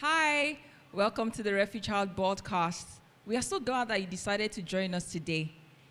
[0.00, 0.56] Hi,
[0.92, 2.86] welcome to the Refuge House broadcast.
[3.26, 5.50] We are so glad that you decided to join us today.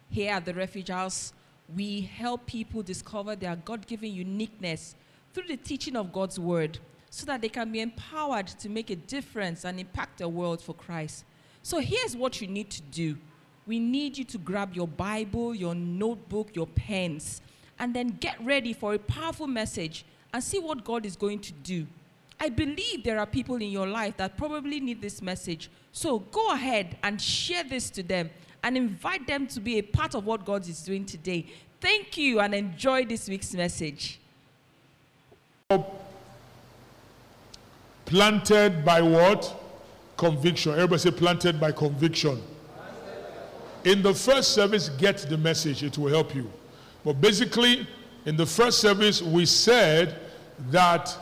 [0.10, 1.34] Here at the Refuge House,
[1.76, 4.96] we help people discover their God given uniqueness
[5.34, 8.96] through the teaching of God's Word so that they can be empowered to make a
[8.96, 11.26] difference and impact the world for Christ.
[11.62, 13.18] So here's what you need to do
[13.66, 17.42] we need you to grab your Bible, your notebook, your pens,
[17.78, 21.52] and then get ready for a powerful message and see what God is going to
[21.52, 21.88] do.
[22.40, 25.72] I believe there are people in your life that probably need this message.
[25.92, 28.30] So go ahead and share this to them
[28.64, 31.48] and invite them to be a part of what God is doing today.
[31.82, 34.20] Thank you and enjoy this week's message.
[38.06, 39.64] Planted by what?
[40.16, 40.74] Conviction.
[40.74, 42.42] Everybody say planted by conviction.
[43.84, 46.52] In the first service, get the message, it will help you.
[47.04, 47.88] But basically,
[48.26, 50.20] in the first service, we said
[50.72, 51.18] that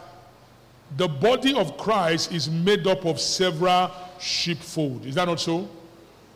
[0.97, 5.05] the body of Christ is made up of several sheepfold.
[5.05, 5.67] Is that not so?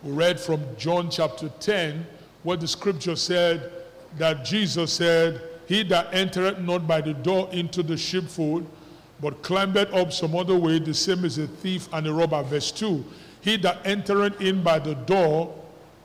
[0.03, 2.05] We read from John chapter 10,
[2.43, 3.71] where the scripture said
[4.17, 8.65] that Jesus said, He that entereth not by the door into the sheepfold,
[9.21, 12.41] but climbeth up some other way, the same is a thief and a robber.
[12.43, 13.03] Verse 2
[13.41, 15.55] He that entereth in by the door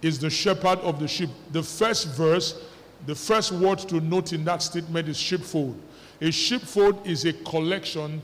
[0.03, 1.31] is the shepherd of the sheep.
[1.53, 2.63] The first verse,
[3.07, 5.81] the first word to note in that statement is sheepfold.
[6.21, 8.23] A sheepfold is a collection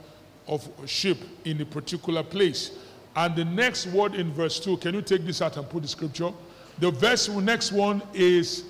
[0.51, 2.73] of sheep in a particular place.
[3.17, 5.89] And the next word in verse 2, can you take this out and put the
[5.89, 6.33] scripture?
[6.79, 8.65] The verse next one is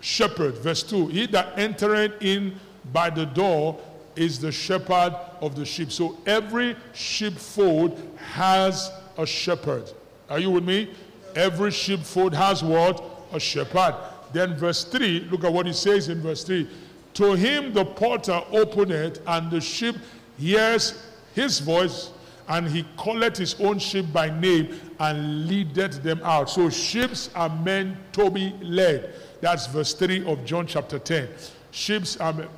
[0.00, 0.56] shepherd.
[0.58, 2.58] Verse 2 He that entereth in
[2.92, 3.78] by the door
[4.16, 5.92] is the shepherd of the sheep.
[5.92, 9.90] So every sheepfold has a shepherd.
[10.30, 10.90] Are you with me?
[11.34, 13.04] Every sheepfold has what?
[13.32, 13.94] A shepherd.
[14.32, 16.68] Then verse 3, look at what he says in verse 3.
[17.14, 19.96] To him the porter openeth, and the sheep
[20.38, 21.02] hears
[21.36, 22.10] his voice,
[22.48, 26.48] and he called his own sheep by name and leadeth them out.
[26.48, 29.12] So sheep are meant to be led.
[29.42, 31.28] That's verse 3 of John chapter 10.
[31.72, 32.50] Sheep are meant,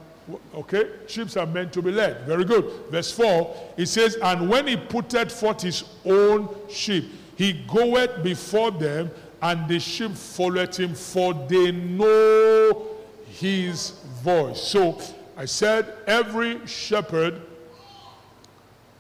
[0.54, 0.90] okay?
[1.08, 2.24] Sheep are meant to be led.
[2.24, 2.70] Very good.
[2.88, 8.70] Verse 4, it says, And when he putteth forth his own sheep, he goeth before
[8.70, 9.10] them,
[9.42, 12.86] and the sheep followeth him, for they know
[13.26, 13.90] his
[14.22, 14.62] voice.
[14.62, 15.00] So
[15.36, 17.40] I said, every shepherd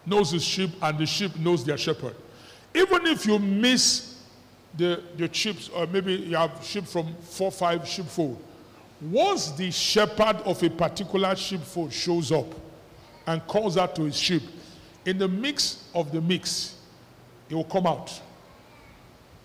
[0.08, 2.14] knows his sheep, and the sheep knows their shepherd.
[2.74, 4.20] Even if you miss
[4.76, 8.42] the, the sheep, or maybe you have sheep from four, five sheepfold,
[9.00, 12.46] once the shepherd of a particular sheepfold shows up
[13.26, 14.42] and calls out to his sheep,
[15.04, 16.76] in the mix of the mix,
[17.48, 18.20] he will come out.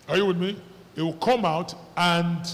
[0.10, 0.60] Are you with me?
[0.96, 2.46] He will come out and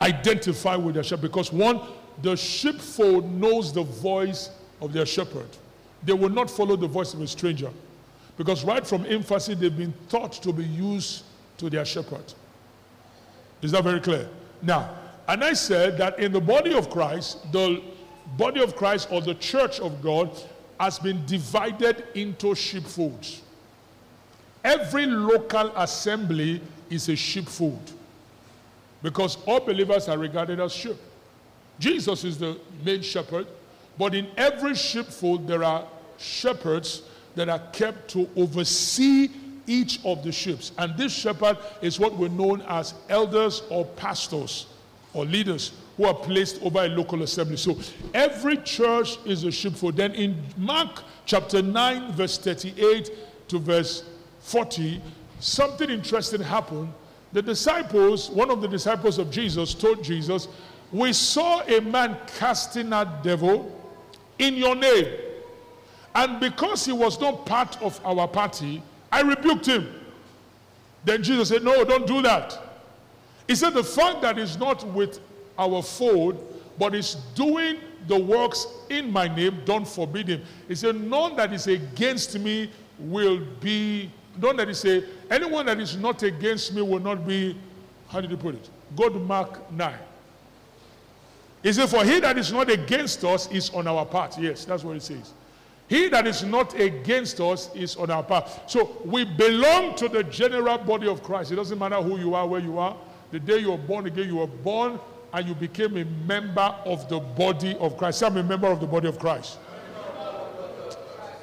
[0.00, 1.80] identify with their shepherd because one,
[2.20, 4.50] the sheepfold knows the voice
[4.80, 5.48] of their shepherd.
[6.04, 7.70] They will not follow the voice of a stranger.
[8.36, 11.24] Because right from infancy, they've been taught to be used
[11.58, 12.32] to their shepherd.
[13.60, 14.28] Is that very clear?
[14.62, 14.90] Now,
[15.28, 17.82] and I said that in the body of Christ, the
[18.36, 20.30] body of Christ or the church of God
[20.80, 23.42] has been divided into sheepfolds.
[24.64, 26.60] Every local assembly
[26.90, 27.92] is a sheepfold
[29.02, 30.96] because all believers are regarded as sheep.
[31.78, 33.46] Jesus is the main shepherd,
[33.98, 35.86] but in every sheepfold, there are
[36.18, 37.02] shepherds
[37.34, 39.28] that are kept to oversee
[39.66, 40.58] each of the sheep.
[40.78, 44.66] And this shepherd is what we're known as elders or pastors
[45.14, 47.56] or leaders who are placed over a local assembly.
[47.56, 47.78] So
[48.14, 49.96] every church is a sheepfold.
[49.96, 53.10] Then in Mark chapter 9, verse 38
[53.48, 54.04] to verse
[54.40, 55.00] 40,
[55.38, 56.92] something interesting happened.
[57.32, 60.48] The disciples, one of the disciples of Jesus, told Jesus,
[60.90, 63.78] We saw a man casting out devil
[64.38, 65.06] in your name.
[66.14, 69.88] And because he was not part of our party, I rebuked him.
[71.04, 72.58] Then Jesus said, No, don't do that.
[73.48, 75.20] He said, The fact that he's not with
[75.58, 77.78] our fold, but is doing
[78.08, 80.42] the works in my name, don't forbid him.
[80.68, 84.10] He said, None that is against me will be,
[84.40, 87.56] none that is a, anyone that is not against me will not be,
[88.08, 88.68] how did he put it?
[88.96, 89.94] Go to Mark 9.
[91.62, 94.38] He said, For he that is not against us is on our part.
[94.38, 95.32] Yes, that's what it says.
[95.88, 98.48] He that is not against us is on our part.
[98.66, 101.52] So we belong to the general body of Christ.
[101.52, 102.96] It doesn't matter who you are, where you are.
[103.30, 104.98] The day you were born again, you were born
[105.32, 108.18] and you became a member of the body of Christ.
[108.20, 109.58] Say, I'm a member of the body of Christ.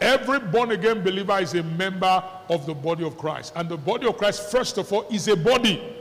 [0.01, 3.53] Every born again believer is a member of the body of Christ.
[3.55, 5.97] And the body of Christ, first of all, is a body.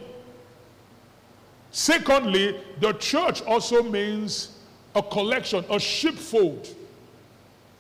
[1.71, 4.59] Secondly, the church also means
[4.95, 6.75] a collection, a sheepfold.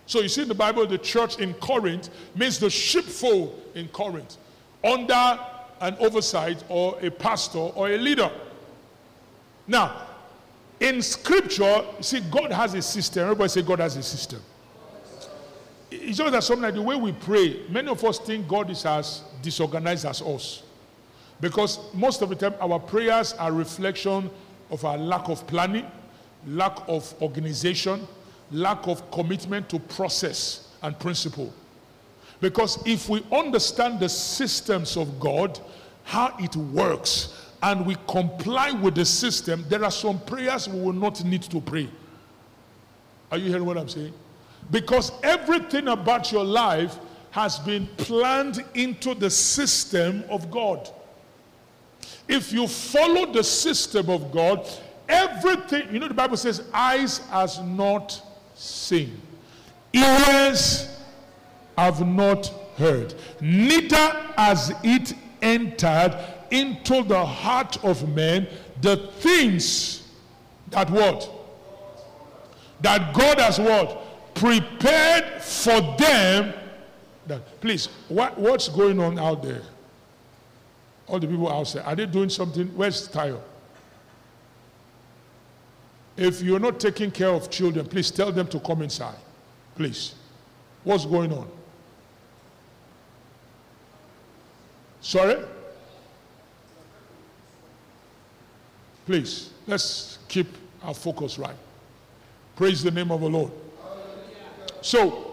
[0.06, 4.37] So you see in the Bible, the church in Corinth means the sheepfold in Corinth,
[4.85, 5.38] under
[5.81, 8.31] an oversight or a pastor or a leader.
[9.67, 10.06] Now,
[10.81, 13.25] in scripture, you see, God has a system.
[13.25, 14.41] Everybody say God has a system.
[15.91, 18.84] It's just that sometimes like the way we pray, many of us think God is
[18.84, 20.62] as disorganized as us.
[21.40, 24.31] Because most of the time, our prayers are reflection
[24.70, 25.87] of our lack of planning,
[26.46, 28.06] lack of organization,
[28.50, 31.52] lack of commitment to process and principle.
[32.40, 35.58] Because if we understand the systems of God,
[36.05, 40.93] how it works, and we comply with the system, there are some prayers we will
[40.93, 41.88] not need to pray.
[43.31, 44.14] Are you hearing what I'm saying?
[44.70, 46.99] Because everything about your life
[47.31, 50.88] has been planned into the system of God.
[52.26, 54.69] If you follow the system of God,
[55.08, 58.22] everything, you know, the Bible says, eyes has not
[58.55, 59.20] seen,
[59.93, 61.00] ears
[61.76, 62.46] have not
[62.76, 63.96] heard, neither
[64.37, 66.16] has it entered
[66.50, 68.46] into the heart of men
[68.81, 70.08] the things
[70.70, 71.31] that what?
[72.81, 74.34] That God has what?
[74.34, 76.55] Prepared for them.
[77.26, 79.62] That, please, what, what's going on out there?
[81.08, 82.66] All the people outside, are they doing something?
[82.76, 83.40] Where's Tayo?
[86.16, 89.16] If you're not taking care of children, please tell them to come inside.
[89.75, 90.14] Please.
[90.84, 91.49] What's going on?
[95.00, 95.37] Sorry?
[99.06, 100.49] Please, let's keep
[100.82, 101.56] our focus right.
[102.56, 103.52] Praise the name of the Lord.
[104.82, 105.28] So,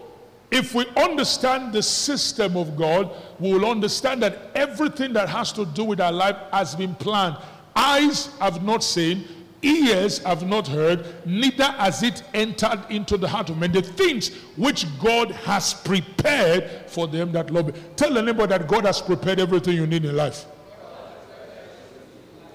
[0.50, 5.66] if we understand the system of God, we will understand that everything that has to
[5.66, 7.36] do with our life has been planned.
[7.74, 9.24] Eyes have not seen,
[9.62, 13.72] ears have not heard, neither has it entered into the heart of men.
[13.72, 17.84] The things which God has prepared for them that love Him.
[17.96, 20.46] Tell the neighbor that God has prepared everything you need in life.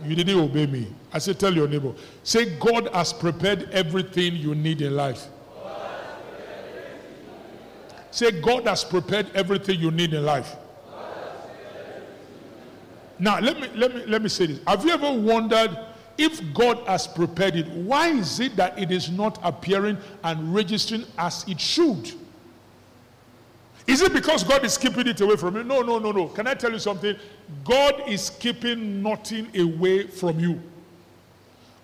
[0.06, 0.88] You didn't obey me.
[1.14, 1.94] I said, tell your neighbor.
[2.24, 5.28] Say, God has prepared everything you need in life.
[8.12, 10.56] Say, God has prepared everything you need in life.
[13.18, 14.60] Now, let me, let, me, let me say this.
[14.66, 15.78] Have you ever wondered
[16.18, 21.06] if God has prepared it, why is it that it is not appearing and registering
[21.18, 22.12] as it should?
[23.88, 25.64] Is it because God is keeping it away from you?
[25.64, 26.28] No, no, no, no.
[26.28, 27.16] Can I tell you something?
[27.64, 30.62] God is keeping nothing away from you.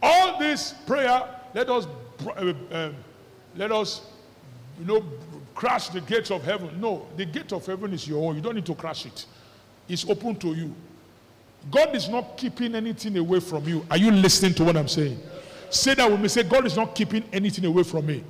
[0.02, 1.24] All this prayer,
[1.54, 1.88] let us,
[2.26, 2.92] uh, uh,
[3.56, 4.06] let us,
[4.80, 5.04] you know,
[5.58, 6.80] crash the gates of heaven.
[6.80, 8.36] No, the gate of heaven is your own.
[8.36, 9.26] You don't need to crash it.
[9.90, 10.74] It's open to you.
[11.72, 13.84] God is not keeping anything away from you.
[13.90, 15.20] Are you listening to what I'm saying?
[15.72, 16.28] Say that with me.
[16.28, 18.24] Say, God is not keeping anything away from me.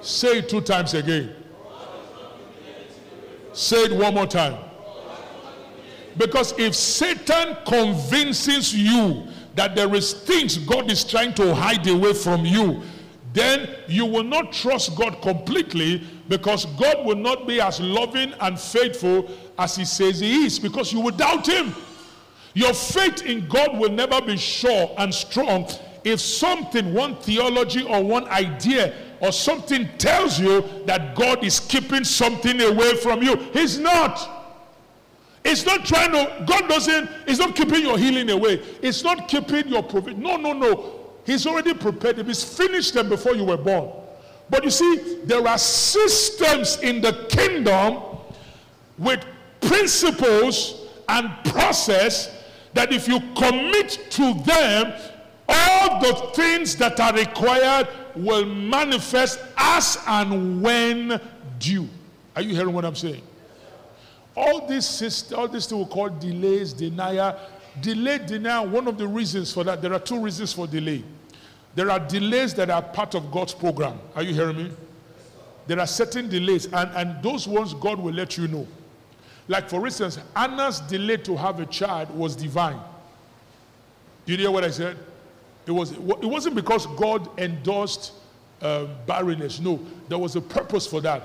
[0.00, 1.34] Say it two times again.
[3.52, 4.56] Say it one more time.
[6.16, 9.26] Because if Satan convinces you
[9.56, 12.82] that there is things God is trying to hide away from you,
[13.36, 18.58] then you will not trust God completely because God will not be as loving and
[18.58, 21.74] faithful as he says he is because you will doubt him.
[22.54, 25.68] Your faith in God will never be sure and strong
[26.02, 32.04] if something, one theology or one idea or something tells you that God is keeping
[32.04, 33.36] something away from you.
[33.52, 34.30] He's not.
[35.44, 38.62] It's not trying to, God doesn't, He's not keeping your healing away.
[38.80, 40.22] It's not keeping your provision.
[40.22, 41.05] No, no, no.
[41.26, 42.26] He's already prepared them.
[42.26, 43.90] He's finished them before you were born.
[44.48, 48.02] But you see, there are systems in the kingdom
[48.96, 49.24] with
[49.60, 54.92] principles and process that if you commit to them,
[55.48, 61.20] all the things that are required will manifest as and when
[61.58, 61.88] due.
[62.34, 63.22] Are you hearing what I'm saying?
[64.36, 67.38] All this, all this thing we call delays, denial,
[67.80, 68.68] delay, denial.
[68.68, 71.02] One of the reasons for that, there are two reasons for delay.
[71.76, 74.00] There are delays that are part of God's program.
[74.16, 74.70] Are you hearing me?
[75.66, 78.66] There are certain delays, and, and those ones God will let you know.
[79.46, 82.80] Like, for instance, Hannah's delay to have a child was divine.
[84.24, 84.96] Did you hear what I said?
[85.66, 88.12] It, was, it wasn't because God endorsed
[88.62, 89.60] uh, barrenness.
[89.60, 89.78] No,
[90.08, 91.22] there was a purpose for that.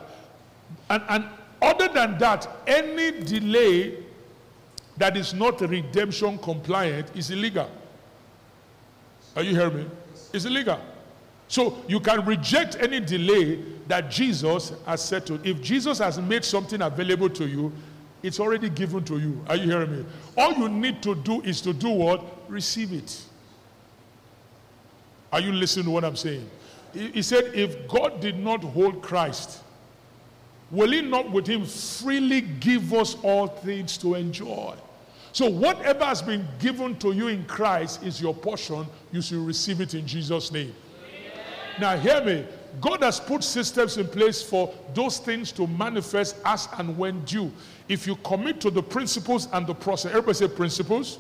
[0.90, 1.26] And, and
[1.62, 4.04] other than that, any delay
[4.98, 7.70] that is not redemption compliant is illegal.
[9.36, 9.86] Are you hearing me?
[10.34, 10.80] It's illegal.
[11.48, 15.40] So you can reject any delay that Jesus has to.
[15.44, 17.74] If Jesus has made something available to you,
[18.24, 19.44] it's already given to you.
[19.50, 20.06] Are you hearing me?
[20.38, 22.24] All you need to do is to do what?
[22.50, 23.22] Receive it.
[25.34, 26.50] Are you listening to what I'm saying?
[26.94, 29.62] He said, if God did not hold Christ,
[30.70, 34.76] will he not with him freely give us all things to enjoy?
[35.34, 38.86] So, whatever has been given to you in Christ is your portion.
[39.12, 40.76] You should receive it in Jesus' name.
[41.80, 42.46] Now, hear me.
[42.80, 47.52] God has put systems in place for those things to manifest as and when due.
[47.90, 51.20] If you commit to the principles and the process, everybody say principles.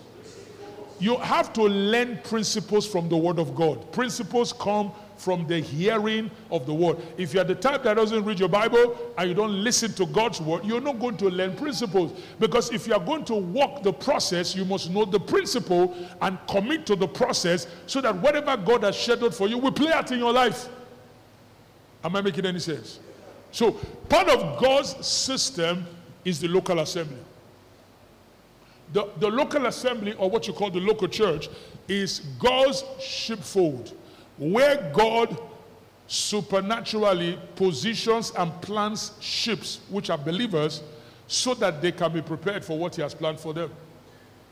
[1.00, 3.91] You have to learn principles from the Word of God.
[3.91, 4.91] Principles come
[5.22, 6.98] from the hearing of the Word.
[7.16, 10.42] If you're the type that doesn't read your Bible and you don't listen to God's
[10.42, 12.20] Word, you're not going to learn principles.
[12.40, 16.40] Because if you are going to walk the process, you must know the principle and
[16.48, 20.12] commit to the process so that whatever God has scheduled for you will play out
[20.12, 20.70] in your life.
[22.04, 23.00] Am I making any sense?
[23.51, 23.74] So,
[24.10, 25.86] part of God's system
[26.25, 27.18] is the local assembly.
[28.94, 31.48] The, the local assembly, or what you call the local church,
[31.88, 33.96] is God's sheepfold,
[34.38, 35.38] where God
[36.08, 40.82] supernaturally positions and plants ships, which are believers,
[41.28, 43.72] so that they can be prepared for what He has planned for them,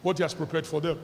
[0.01, 0.97] what He has prepared for them.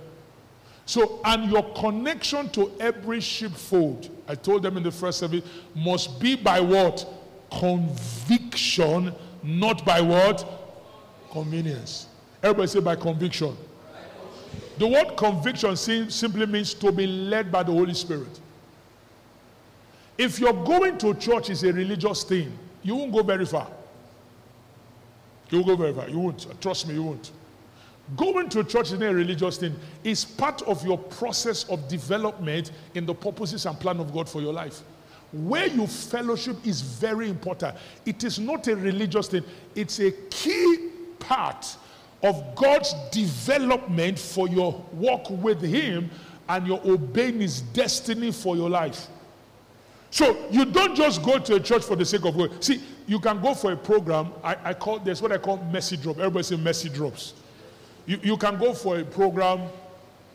[0.85, 5.43] So, and your connection to every sheepfold, I told them in the first service,
[5.75, 7.05] must be by what?
[7.51, 9.13] Conviction,
[9.43, 10.47] not by what?
[11.31, 12.07] Convenience.
[12.41, 13.57] Everybody say by conviction.
[14.77, 18.39] The word conviction simply means to be led by the Holy Spirit.
[20.17, 23.67] If you're going to church is a religious thing, you won't go very far.
[25.49, 26.09] You won't go very far.
[26.09, 26.61] You won't.
[26.61, 27.31] Trust me, you won't.
[28.15, 29.75] Going to church is not a religious thing.
[30.03, 34.41] It's part of your process of development in the purposes and plan of God for
[34.41, 34.81] your life.
[35.31, 37.75] Where you fellowship is very important.
[38.05, 39.43] It is not a religious thing,
[39.73, 41.75] it's a key part
[42.21, 46.09] of God's development for your walk with Him
[46.47, 49.07] and your obeying His destiny for your life.
[50.15, 52.49] So you don't just go to a church for the sake of going.
[52.61, 54.31] See, you can go for a program.
[54.41, 56.19] I, I call this what I call messy drop.
[56.19, 57.33] Everybody say messy drops.
[58.05, 59.67] You, you can go for a program,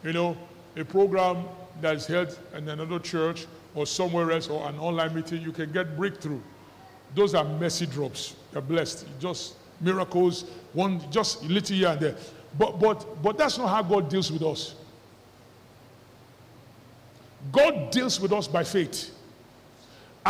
[0.05, 0.37] you know,
[0.77, 1.47] a program
[1.81, 5.41] that is held in another church or somewhere else or an online meeting.
[5.41, 6.43] You can get breakthrough.
[7.15, 8.37] Those are messy drops.
[8.53, 9.07] You're blessed.
[9.19, 10.43] Just miracles,
[10.75, 12.17] one just little here and there.
[12.59, 14.75] But but but that's not how God deals with us.
[17.51, 19.17] God deals with us by faith.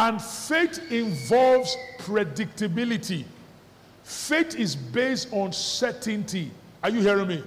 [0.01, 3.25] And faith involves predictability.
[4.03, 6.51] Faith is based on certainty.
[6.83, 7.45] Are you hearing me?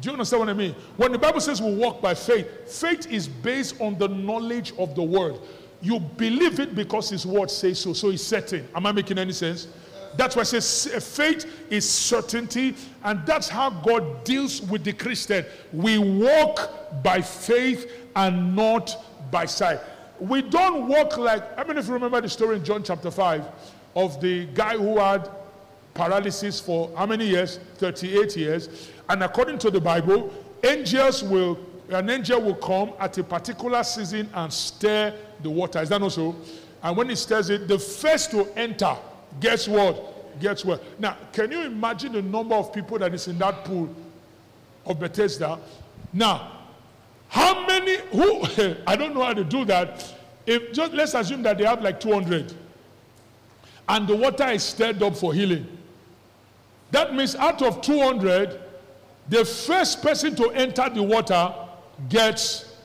[0.00, 0.74] Do you understand what I mean?
[0.96, 4.96] When the Bible says we walk by faith, faith is based on the knowledge of
[4.96, 5.36] the word.
[5.80, 8.66] You believe it because his word says so, so it's certain.
[8.74, 9.68] Am I making any sense?
[10.16, 15.46] That's why I say faith is certainty, and that's how God deals with the Christian.
[15.72, 18.96] We walk by faith and not
[19.30, 19.78] by sight.
[20.22, 23.44] We don't walk like, I mean, if you remember the story in John chapter 5
[23.96, 25.28] of the guy who had
[25.94, 27.58] paralysis for how many years?
[27.78, 28.88] 38 years.
[29.08, 31.58] And according to the Bible, angels will,
[31.90, 35.12] an angel will come at a particular season and stir
[35.42, 35.80] the water.
[35.80, 36.36] Is that not so?
[36.84, 38.96] And when he stirs it, the first to enter,
[39.40, 40.40] guess what?
[40.40, 41.00] Gets what?
[41.00, 43.92] Now, can you imagine the number of people that is in that pool
[44.86, 45.58] of Bethesda?
[46.12, 46.61] Now,
[47.32, 48.42] how many, who,
[48.86, 50.14] I don't know how to do that.
[50.46, 52.52] If just let's assume that they have like 200
[53.88, 55.66] and the water is stirred up for healing.
[56.90, 58.60] That means out of 200,
[59.30, 61.54] the first person to enter the water
[62.10, 62.76] gets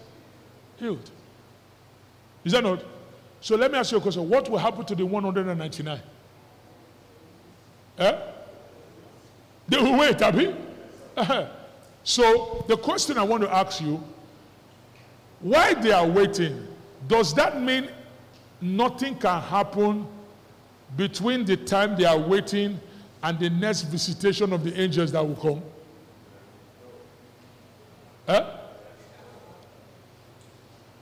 [0.77, 1.11] healed.
[2.45, 2.85] Is that not?
[3.41, 4.29] So let me ask you a question.
[4.29, 5.99] What will happen to the 199?
[7.99, 8.17] Eh?
[9.67, 10.55] They will wait, abi.
[12.05, 14.01] so the question I want to ask you,
[15.39, 16.67] why they are waiting,
[17.07, 17.89] does that mean
[18.61, 20.07] nothing can happen
[20.95, 22.79] between the time they are waiting
[23.23, 25.61] and the next visitation of the angels that will come?
[28.27, 28.45] Eh?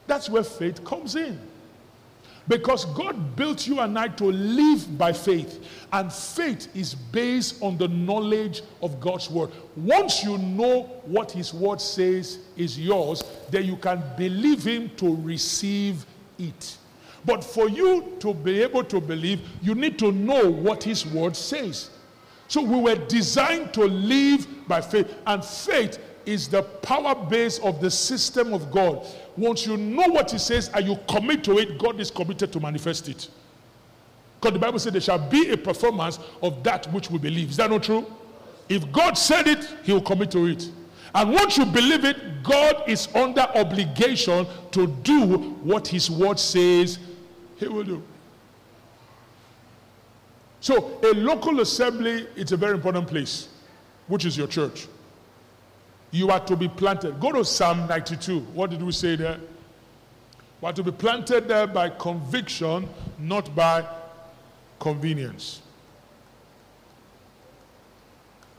[0.08, 1.40] That's where faith comes in.
[2.48, 5.66] Because God built you and I to live by faith.
[5.92, 9.52] And faith is based on the knowledge of God's word.
[9.76, 15.16] Once you know what his word says is yours, then you can believe him to
[15.16, 16.06] receive
[16.38, 16.78] it.
[17.26, 21.36] But for you to be able to believe, you need to know what his word
[21.36, 21.90] says.
[22.48, 25.16] So we were designed to live by faith.
[25.26, 29.06] And faith is the power base of the system of God.
[29.38, 32.60] Once you know what He says and you commit to it, God is committed to
[32.60, 33.30] manifest it.
[34.40, 37.50] Because the Bible said there shall be a performance of that which we believe.
[37.50, 38.06] Is that not true?
[38.70, 40.70] If God said it, He will commit to it.
[41.14, 47.00] And once you believe it, God is under obligation to do what His word says
[47.58, 48.04] He will do.
[50.60, 53.50] So, a local assembly, it's a very important place,
[54.08, 54.88] which is your church.
[56.16, 57.20] You are to be planted.
[57.20, 58.40] Go to Psalm 92.
[58.54, 59.38] What did we say there?
[60.62, 62.88] We are to be planted there by conviction,
[63.20, 63.86] not by
[64.80, 65.62] convenience.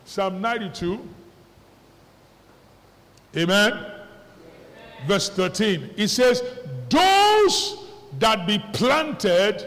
[0.05, 1.01] Psalm 92.
[3.39, 3.73] Amen.
[3.73, 3.93] Amen.
[5.07, 5.95] Verse 13.
[5.97, 6.43] It says,
[6.91, 7.87] Those
[8.19, 9.65] that be planted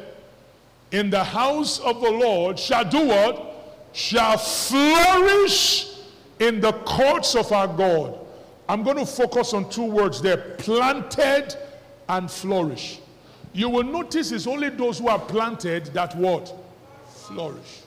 [0.91, 3.89] in the house of the Lord shall do what?
[3.93, 5.88] Shall flourish
[6.39, 8.17] in the courts of our God.
[8.67, 11.55] I'm going to focus on two words there planted
[12.07, 12.99] and flourish.
[13.53, 16.53] You will notice it's only those who are planted that what?
[17.07, 17.81] Flourish.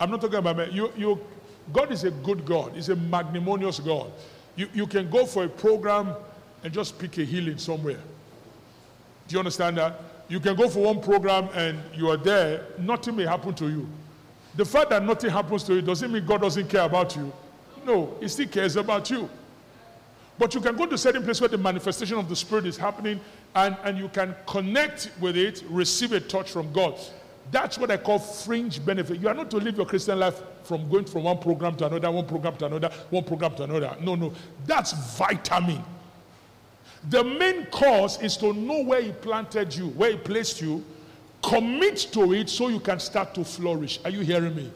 [0.00, 0.72] I'm not talking about.
[0.72, 1.20] You, you,
[1.72, 4.10] God is a good God, He's a magnanimous God.
[4.56, 6.14] You, you can go for a program
[6.62, 8.00] and just pick a healing somewhere.
[9.28, 10.00] Do you understand that?
[10.28, 13.88] You can go for one program and you are there, nothing may happen to you.
[14.56, 17.32] The fact that nothing happens to you doesn't mean God doesn't care about you.
[17.84, 19.28] No, He still cares about you.
[20.38, 23.20] But you can go to certain place where the manifestation of the Spirit is happening
[23.54, 26.98] and, and you can connect with it, receive a touch from God.
[27.50, 29.20] That's what I call fringe benefit.
[29.20, 32.10] You are not to live your Christian life from going from one program to another,
[32.10, 33.96] one program to another, one program to another.
[34.00, 34.32] No, no.
[34.66, 35.84] That's vitamin.
[37.10, 40.82] The main cause is to know where He planted you, where He placed you,
[41.48, 44.00] commit to it so you can start to flourish.
[44.04, 44.70] Are you hearing me?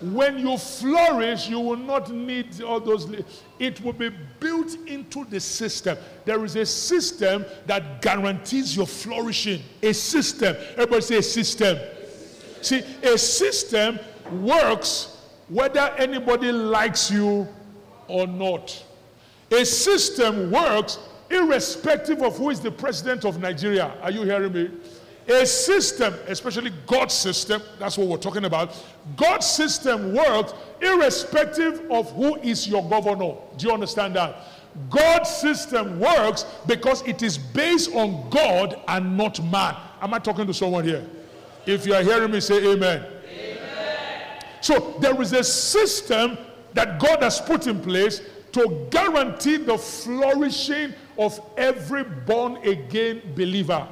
[0.00, 3.06] When you flourish, you will not need all those.
[3.58, 5.98] It will be built into the system.
[6.24, 9.62] There is a system that guarantees your flourishing.
[9.82, 10.56] A system.
[10.72, 11.78] Everybody say a system.
[12.62, 13.98] See, a system
[14.42, 17.46] works whether anybody likes you
[18.08, 18.84] or not.
[19.50, 20.98] A system works
[21.28, 23.92] irrespective of who is the president of Nigeria.
[24.02, 24.70] Are you hearing me?
[25.30, 28.76] A system, especially God's system, that's what we're talking about.
[29.16, 33.36] God's system works irrespective of who is your governor.
[33.56, 34.36] Do you understand that?
[34.88, 39.76] God's system works because it is based on God and not man.
[40.00, 41.06] Am I talking to someone here?
[41.64, 43.04] If you are hearing me, say amen.
[43.24, 44.42] amen.
[44.60, 46.38] So there is a system
[46.72, 48.20] that God has put in place
[48.52, 53.86] to guarantee the flourishing of every born again believer.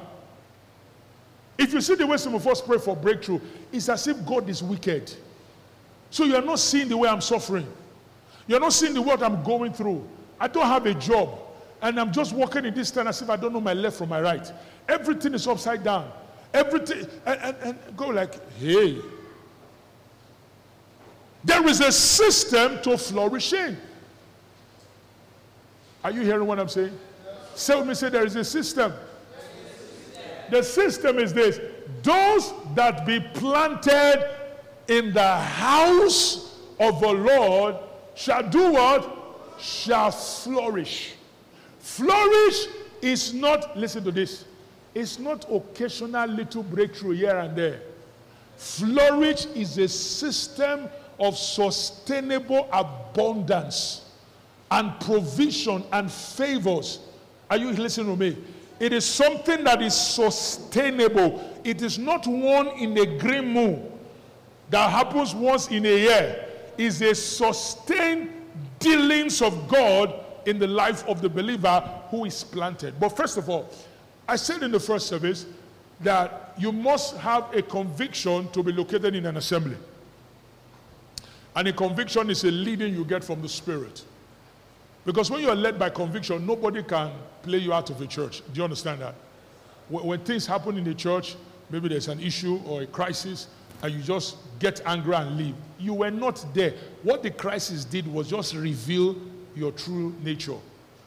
[1.59, 3.41] If you see the way some of us pray for breakthrough,
[3.73, 5.13] it's as if God is wicked.
[6.09, 7.67] So you are not seeing the way I'm suffering.
[8.47, 10.07] You're not seeing the what I'm going through.
[10.39, 11.37] I don't have a job.
[11.81, 14.07] And I'm just walking in this tent as if I don't know my left from
[14.07, 14.51] my right.
[14.87, 16.09] Everything is upside down.
[16.53, 17.05] Everything.
[17.25, 18.97] And, and, and go like, hey.
[21.43, 23.75] There is a system to flourishing.
[26.05, 26.97] Are you hearing what I'm saying?
[27.53, 28.93] Say with me, say there is a system.
[30.51, 31.59] The system is this
[32.01, 34.29] those that be planted
[34.87, 37.75] in the house of the Lord
[38.15, 39.15] shall do what?
[39.59, 41.13] Shall flourish.
[41.79, 42.67] Flourish
[43.01, 44.45] is not, listen to this,
[44.93, 47.81] it's not occasional little breakthrough here and there.
[48.57, 54.05] Flourish is a system of sustainable abundance
[54.71, 56.99] and provision and favors.
[57.49, 58.37] Are you listening to me?
[58.79, 61.43] It is something that is sustainable.
[61.63, 63.91] It is not one in a green moon
[64.69, 66.45] that happens once in a year.
[66.77, 68.29] It's a sustained
[68.79, 70.13] dealings of God
[70.45, 72.99] in the life of the believer who is planted.
[72.99, 73.69] But first of all,
[74.27, 75.45] I said in the first service
[76.01, 79.75] that you must have a conviction to be located in an assembly.
[81.55, 84.03] And a conviction is a leading you get from the Spirit.
[85.09, 87.09] Because when you are led by conviction, nobody can
[87.41, 88.43] play you out of a church.
[88.53, 89.15] Do you understand that?
[89.89, 91.35] When things happen in the church,
[91.71, 93.47] maybe there's an issue or a crisis,
[93.81, 95.55] and you just get angry and leave.
[95.79, 96.75] You were not there.
[97.01, 99.15] What the crisis did was just reveal
[99.55, 100.57] your true nature.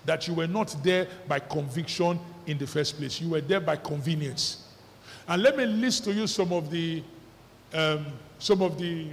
[0.05, 3.21] That you were not there by conviction in the first place.
[3.21, 4.67] You were there by convenience.
[5.29, 7.05] And let me list to you some of the
[7.73, 8.07] um,
[8.41, 9.11] some of the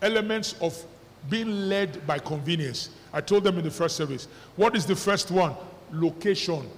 [0.00, 0.82] elements of
[1.28, 2.88] being led by convenience.
[3.12, 4.28] I told them in the first service.
[4.56, 5.54] What is the first one?
[5.92, 6.68] Location.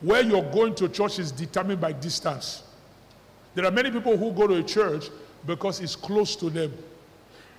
[0.00, 2.62] Where you're going to church is determined by distance.
[3.54, 5.10] There are many people who go to a church
[5.46, 6.72] because it's close to them.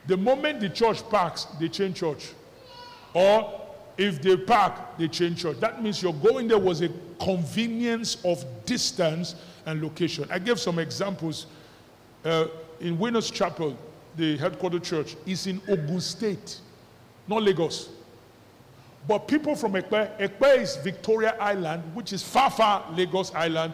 [0.07, 2.31] The moment the church parks, they change church.
[3.13, 3.61] Or
[3.97, 5.59] if they park, they change church.
[5.59, 10.27] That means your going there was a convenience of distance and location.
[10.29, 11.45] I gave some examples.
[12.25, 12.47] Uh,
[12.79, 13.77] in Winners Chapel,
[14.17, 16.59] the headquarters church, is in Ogun State
[17.27, 17.89] not Lagos.
[19.07, 23.73] But people from Ekpe, Ekpe is Victoria Island, which is far, far Lagos Island.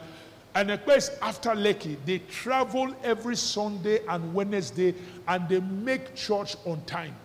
[0.56, 4.96] And a place after Lekki, they travel every Sunday and Wednesday
[5.28, 7.16] and they make church on time.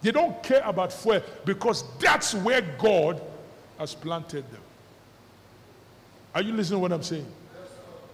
[0.00, 3.22] They don't care about fuel because that's where God
[3.78, 4.60] has planted them.
[6.34, 7.26] Are you listening to what I'm saying?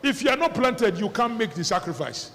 [0.03, 2.33] If you are not planted, you can't make the sacrifice.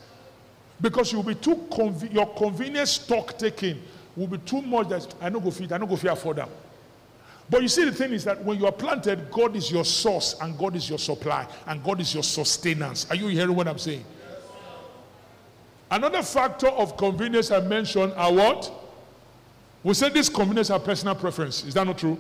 [0.82, 3.80] Because you'll be too conv- your convenience stock taking
[4.16, 6.50] will be too much that I don't go feed, I don't go feed for them.
[7.50, 10.36] But you see, the thing is that when you are planted, God is your source
[10.42, 13.06] and God is your supply and God is your sustenance.
[13.10, 14.06] Are you hearing what I'm saying?
[15.92, 18.72] Another factor of convenience I mentioned are what?
[19.84, 21.64] We said this convenience are personal preference.
[21.66, 22.18] Is that not true?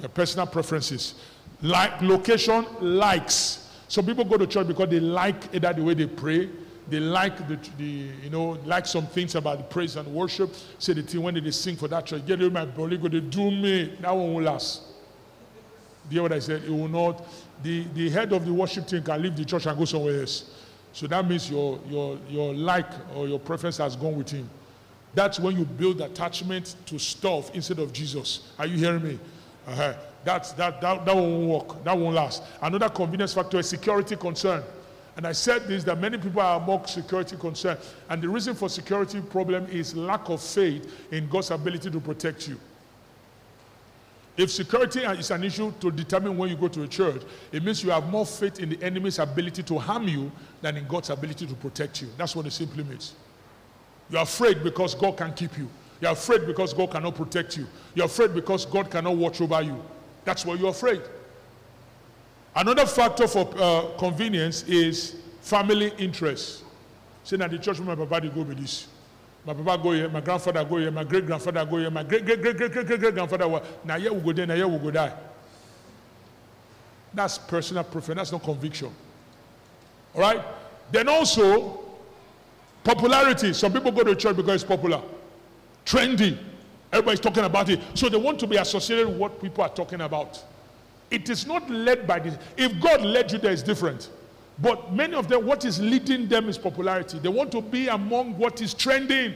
[0.00, 1.14] Your personal preferences.
[1.62, 3.70] Like location, likes.
[3.88, 6.50] Some people go to church because they like either the way they pray,
[6.92, 7.84] they like the, the
[8.22, 10.54] you know, like some things about the praise and worship.
[10.78, 13.20] Say the thing when they sing for that church, get rid my body, go they
[13.20, 13.96] do me.
[14.00, 14.82] That one will last.
[16.08, 16.64] Do you hear what I said?
[16.64, 17.24] It will not.
[17.62, 20.50] The, the head of the worship team can leave the church and go somewhere else.
[20.92, 24.50] So that means your, your, your like or your preference has gone with him.
[25.14, 28.52] That's when you build attachment to stuff instead of Jesus.
[28.58, 29.18] Are you hearing me?
[29.66, 29.94] Uh-huh.
[30.24, 31.84] That's, that, that, that won't work.
[31.84, 32.42] That won't last.
[32.60, 34.62] Another convenience factor is security concern.
[35.16, 37.78] And I said this that many people are more security concerned.
[38.08, 42.48] And the reason for security problem is lack of faith in God's ability to protect
[42.48, 42.58] you.
[44.34, 47.22] If security is an issue to determine when you go to a church,
[47.52, 50.88] it means you have more faith in the enemy's ability to harm you than in
[50.88, 52.08] God's ability to protect you.
[52.16, 53.12] That's what it simply means.
[54.08, 55.68] You're afraid because God can keep you.
[56.00, 57.66] You're afraid because God cannot protect you.
[57.94, 59.82] You're afraid because God cannot watch over you.
[60.24, 61.02] That's why you're afraid.
[62.54, 66.64] Another factor for uh, convenience is family interest.
[67.24, 68.88] Say that the church my papa go with this.
[69.44, 72.24] My papa go here, my grandfather go here, my great grandfather go here, my great
[72.24, 73.62] great great great great great great grandfather.
[73.84, 75.12] Now here we go there, now here we go die.
[77.14, 78.18] That's personal preference.
[78.18, 78.90] That's not conviction.
[80.14, 80.42] All right.
[80.90, 81.80] Then also
[82.84, 83.52] popularity.
[83.52, 85.02] Some people go to church because it's popular,
[85.84, 86.38] trendy.
[86.92, 90.02] Everybody's talking about it, so they want to be associated with what people are talking
[90.02, 90.42] about.
[91.12, 92.38] It is not led by this.
[92.56, 94.08] If God led you there, it's different.
[94.58, 97.18] But many of them, what is leading them is popularity.
[97.18, 99.34] They want to be among what is trending.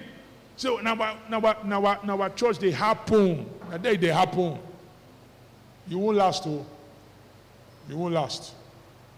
[0.57, 0.95] So now,
[1.29, 3.45] now, now, now our church, they happen.
[3.71, 4.59] Now they, they happen.
[5.87, 6.65] You won't last, oh.
[7.91, 8.55] You won't last.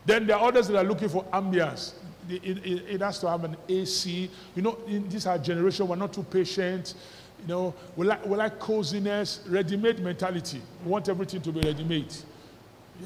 [0.04, 1.92] Then there are others that are looking for ambience.
[2.28, 4.28] It, it, it has to have an AC.
[4.56, 6.94] You know, in this our generation, we're not too patient.
[7.42, 10.60] You know, we like, we like coziness, ready-made mentality.
[10.84, 12.12] We want everything to be ready-made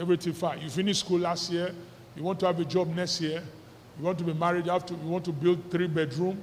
[0.00, 0.61] everything fine.
[0.61, 1.74] You finish school last year,
[2.16, 3.42] you want to have a job next year,
[3.98, 6.38] you want to be married, you, have to, you want to build three bedroom,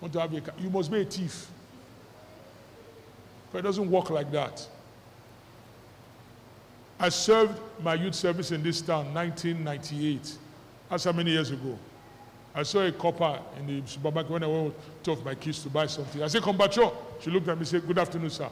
[0.00, 1.48] want to have a you must be a thief.
[3.52, 4.66] But it doesn't work like that.
[6.98, 10.38] I served my youth service in this town 1998.
[10.90, 11.78] That's how many years ago.
[12.54, 15.68] I saw a corper in the supermarket when I went to off my kids to
[15.68, 16.22] buy something.
[16.22, 16.94] I said, Combacho.
[17.20, 18.48] She looked at me and said, Good afternoon, sir.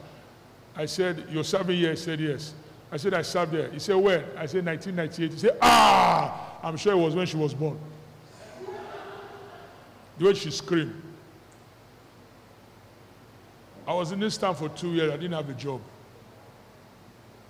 [0.75, 1.91] I said, You're serving here?
[1.91, 2.53] He said, Yes.
[2.93, 3.71] I said, I served there.
[3.71, 4.23] He said, when?
[4.37, 5.31] I said, 1998.
[5.31, 7.79] He said, ah, I'm sure it was when she was born.
[10.19, 11.01] The way she screamed.
[13.87, 15.11] I was in this town for two years.
[15.11, 15.81] I didn't have a job.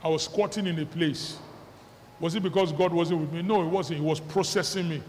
[0.01, 1.38] I was squatting in a place.
[2.21, 3.41] Was it because God wasn't with me?
[3.41, 3.99] No, it wasn't.
[3.99, 5.03] He was processing me.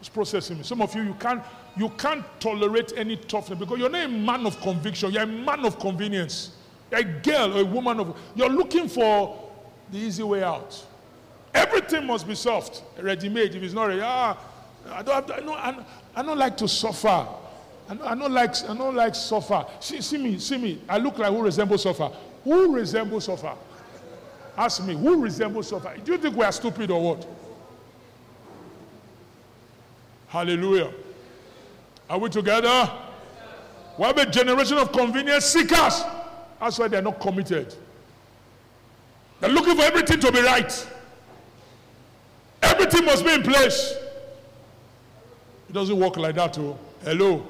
[0.00, 0.64] Was processing me.
[0.64, 1.40] Some of you, you can't,
[1.76, 5.12] you can't tolerate any toughness because you're not a man of conviction.
[5.12, 6.56] You're a man of convenience.
[6.92, 8.18] A girl or a woman of.
[8.34, 9.50] You're looking for
[9.90, 10.86] the easy way out.
[11.54, 13.54] Everything must be soft, ready-made.
[13.54, 14.36] If it's not ready, ah,
[14.90, 17.26] I don't, have, I, don't, I don't like to suffer.
[17.88, 19.66] I don't, I don't like, I don't like suffer.
[19.80, 20.80] See, see me, see me.
[20.88, 22.10] I look like who resembles suffer.
[22.44, 23.54] Who resembles suffer?
[24.56, 25.94] Ask me, who resembles suffer?
[26.04, 27.26] Do you think we are stupid or what?
[30.28, 30.92] Hallelujah.
[32.08, 32.90] Are we together?
[33.98, 36.02] We have a generation of convenience seekers.
[36.60, 37.74] That's why they're not committed.
[39.40, 40.88] They're looking for everything to be right.
[42.62, 43.94] Everything must be in place.
[45.68, 46.78] It doesn't work like that, oh.
[47.02, 47.46] Hello.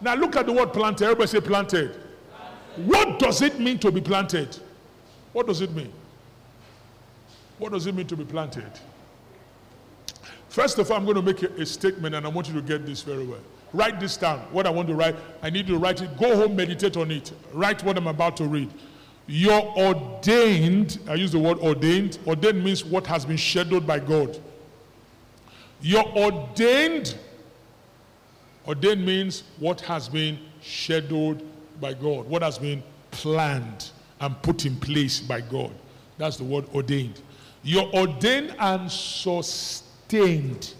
[0.00, 1.04] Now look at the word planted.
[1.04, 1.90] Everybody say planted.
[1.90, 2.86] planted.
[2.86, 4.56] What does it mean to be planted?
[5.32, 5.92] What does it mean?
[7.58, 8.70] What does it mean to be planted?
[10.48, 12.62] First of all, I'm going to make a, a statement and I want you to
[12.62, 13.40] get this very well.
[13.76, 14.38] Write this down.
[14.52, 16.16] What I want to write, I need to write it.
[16.16, 17.32] Go home, meditate on it.
[17.52, 18.72] Write what I'm about to read.
[19.26, 20.98] You're ordained.
[21.08, 22.18] I use the word ordained.
[22.26, 24.40] Ordained means what has been scheduled by God.
[25.82, 27.18] You're ordained.
[28.66, 31.42] Ordained means what has been scheduled
[31.78, 35.72] by God, what has been planned and put in place by God.
[36.16, 37.20] That's the word ordained.
[37.62, 40.72] You're ordained and sustained.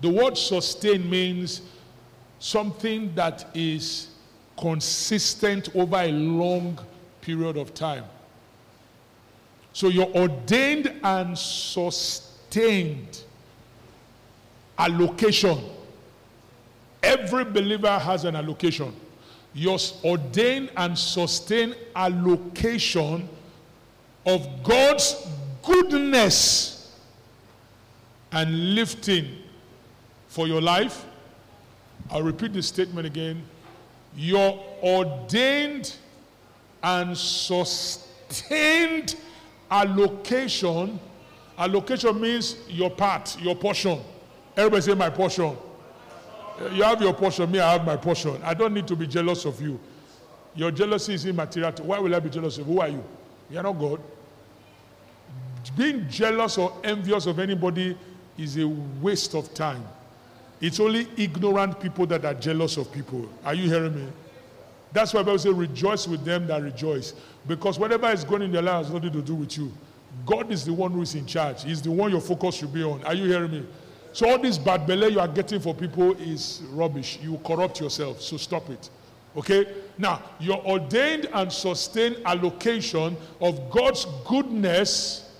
[0.00, 1.60] The word sustained means
[2.38, 4.08] something that is
[4.58, 6.78] consistent over a long
[7.20, 8.04] period of time.
[9.72, 13.22] So you're ordained and sustained.
[14.78, 15.58] Allocation.
[17.02, 18.94] Every believer has an allocation.
[19.54, 23.28] Your ordained and sustained allocation
[24.26, 25.26] of God's
[25.62, 26.96] goodness
[28.32, 29.28] and lifting
[30.28, 31.04] for your life.
[32.10, 33.42] I'll repeat this statement again.
[34.16, 35.94] Your ordained
[36.82, 39.16] and sustained
[39.70, 40.98] allocation.
[41.58, 44.00] Allocation means your part, your portion.
[44.56, 45.56] Everybody say, My portion.
[46.72, 48.40] You have your portion, me, I have my portion.
[48.42, 49.78] I don't need to be jealous of you.
[50.56, 51.70] Your jealousy is immaterial.
[51.82, 52.74] Why will I be jealous of you?
[52.74, 53.04] Who are you?
[53.50, 54.00] You are not God.
[55.76, 57.96] Being jealous or envious of anybody
[58.36, 59.84] is a waste of time.
[60.60, 63.28] It's only ignorant people that are jealous of people.
[63.44, 64.08] Are you hearing me?
[64.92, 67.14] That's why Bible says, rejoice with them that rejoice.
[67.46, 69.72] Because whatever is going in their life has nothing to do with you.
[70.26, 71.64] God is the one who is in charge.
[71.64, 73.04] He's the one your focus should be on.
[73.04, 73.66] Are you hearing me?
[74.12, 77.18] So all this bad belly you are getting for people is rubbish.
[77.22, 78.20] You corrupt yourself.
[78.20, 78.88] So stop it.
[79.36, 79.66] Okay?
[79.98, 85.30] Now, your ordained and sustained allocation of God's goodness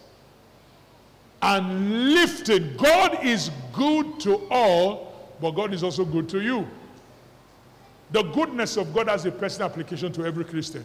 [1.40, 2.76] and lifting.
[2.76, 5.07] God is good to all,
[5.40, 6.66] but God is also good to you.
[8.10, 10.84] The goodness of God has a personal application to every Christian.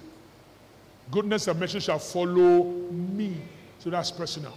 [1.12, 3.38] Goodness and mercy shall follow me.
[3.80, 4.54] So that's personal.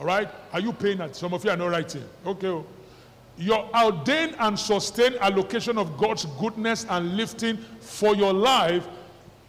[0.00, 0.28] All right?
[0.52, 1.16] Are you paying that?
[1.16, 2.04] Some of you are not writing.
[2.24, 2.48] Okay.
[2.48, 2.66] Oh.
[3.38, 8.86] Your ordained and sustained allocation of God's goodness and lifting for your life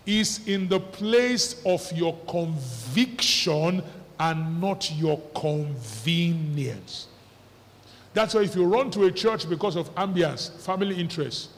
[0.05, 3.81] is in the place of your conviction
[4.19, 7.07] and not your convenience.
[8.17, 11.51] That's why if you run to a church because of ambience, family interest,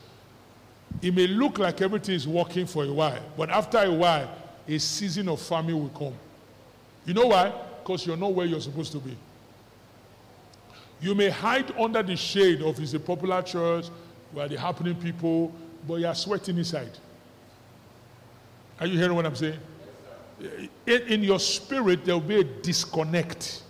[1.01, 4.29] it may look like everything is working for a while, but after a while,
[4.67, 6.13] a season of famine will come.
[7.05, 7.53] You know why?
[7.81, 9.15] Because you're not where you're supposed to be.
[10.99, 13.85] You may hide under the shade of it's a popular church
[14.33, 15.53] where the happening people,
[15.87, 16.91] but you are sweating inside.
[18.81, 19.59] Are you hearing what I'm saying?
[20.85, 23.63] In, in your spirit, there will be a disconnect.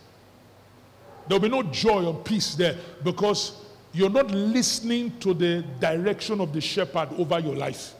[1.30, 3.54] There will be no joy or peace there because
[3.94, 7.94] you're not listening to the direction of the shepherd over your life.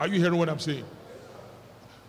[0.00, 0.84] Are you hearing what I'm saying?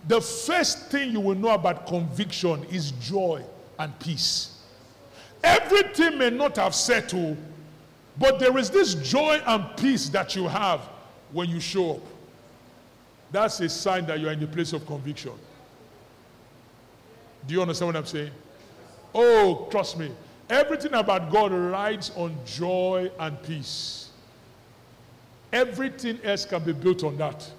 [0.07, 3.43] The first thing you will know about conviction is joy
[3.77, 4.63] and peace.
[5.43, 7.37] Everything may not have settled,
[8.17, 10.81] but there is this joy and peace that you have
[11.33, 12.01] when you show up.
[13.31, 15.33] That's a sign that you're in the place of conviction.
[17.45, 18.31] Do you understand what I'm saying?
[19.15, 20.11] Oh, trust me.
[20.49, 24.09] Everything about God rides on joy and peace.
[25.53, 27.49] Everything else can be built on that.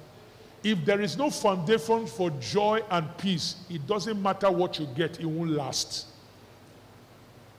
[0.63, 5.19] If there is no foundation for joy and peace, it doesn't matter what you get,
[5.19, 6.07] it won't last.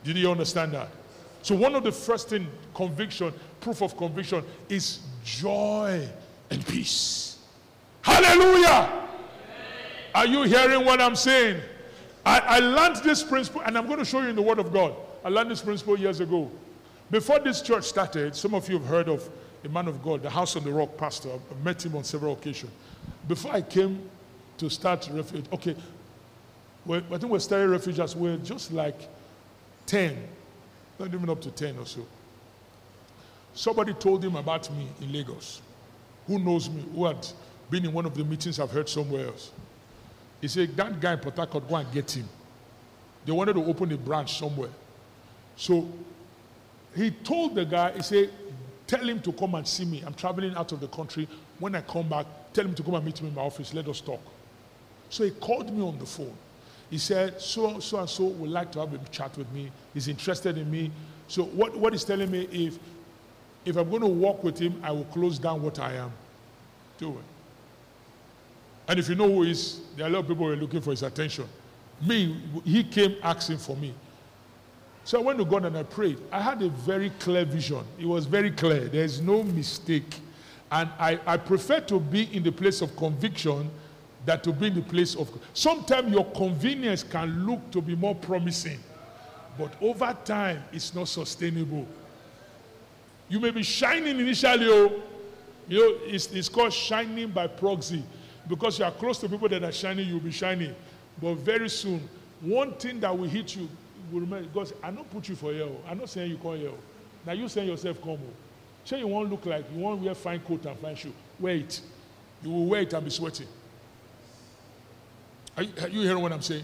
[0.04, 0.90] Did you understand that?
[1.42, 6.08] So, one of the first thing, conviction, proof of conviction, is joy
[6.50, 7.40] and peace.
[8.02, 9.08] Hallelujah!
[10.14, 11.62] Are you hearing what I'm saying?
[12.28, 14.74] I, I learned this principle, and I'm going to show you in the Word of
[14.74, 14.94] God.
[15.24, 16.52] I learned this principle years ago.
[17.10, 19.30] Before this church started, some of you have heard of
[19.64, 21.30] a man of God, the House on the Rock pastor.
[21.32, 22.74] I've met him on several occasions.
[23.30, 24.10] Before I came
[24.58, 25.74] to start refuge, okay,
[26.90, 28.14] I think we're starting refuges.
[28.14, 29.08] We're just like
[29.86, 30.22] 10,
[31.00, 32.06] not even up to 10 or so.
[33.54, 35.62] Somebody told him about me in Lagos.
[36.28, 36.84] Who knows me?
[36.94, 37.26] Who had
[37.70, 39.52] been in one of the meetings I've heard somewhere else.
[40.42, 42.28] He said, That guy in Port Harcourt, go and get him.
[43.26, 44.70] They wanted to open a branch somewhere.
[45.56, 45.88] So
[46.96, 48.30] he told the guy, he said,
[48.86, 50.02] Tell him to come and see me.
[50.06, 51.28] I'm traveling out of the country.
[51.60, 53.74] When I come back, tell him to come and meet me in my office.
[53.74, 54.22] Let us talk.
[55.10, 56.34] So he called me on the phone.
[56.90, 59.72] He said, so, so and so would like to have a chat with me.
[59.94, 60.90] He's interested in me.
[61.28, 62.80] So what, what he's telling me, if,
[63.66, 66.12] if I'm going to work with him, I will close down what I am
[66.98, 67.24] doing.
[68.88, 70.56] And if you know who he is, there are a lot of people who are
[70.56, 71.46] looking for his attention.
[72.02, 73.94] Me, he came asking for me.
[75.04, 76.20] So I went to God and I prayed.
[76.32, 77.84] I had a very clear vision.
[78.00, 78.88] It was very clear.
[78.88, 80.20] There's no mistake.
[80.72, 83.70] And I, I prefer to be in the place of conviction
[84.26, 85.30] than to be in the place of.
[85.54, 88.80] Sometimes your convenience can look to be more promising,
[89.58, 91.88] but over time, it's not sustainable.
[93.30, 95.02] You may be shining initially, oh,
[95.70, 98.04] you know, it's, it's called shining by proxy
[98.48, 100.74] because you are close to people that are shining, you'll be shining.
[101.22, 102.08] But very soon,
[102.42, 103.68] one thing that will hit you
[104.12, 105.68] will remember because I not put you for here.
[105.90, 106.72] I'm not saying you come here.
[107.26, 108.20] Now you saying yourself come.
[108.86, 111.14] Say you won't look like you won't wear fine coat and fine shoe.
[111.40, 111.82] Wear it.
[112.44, 113.48] You will wear it and be sweating.
[115.58, 116.64] Are you, are you hearing what I'm saying?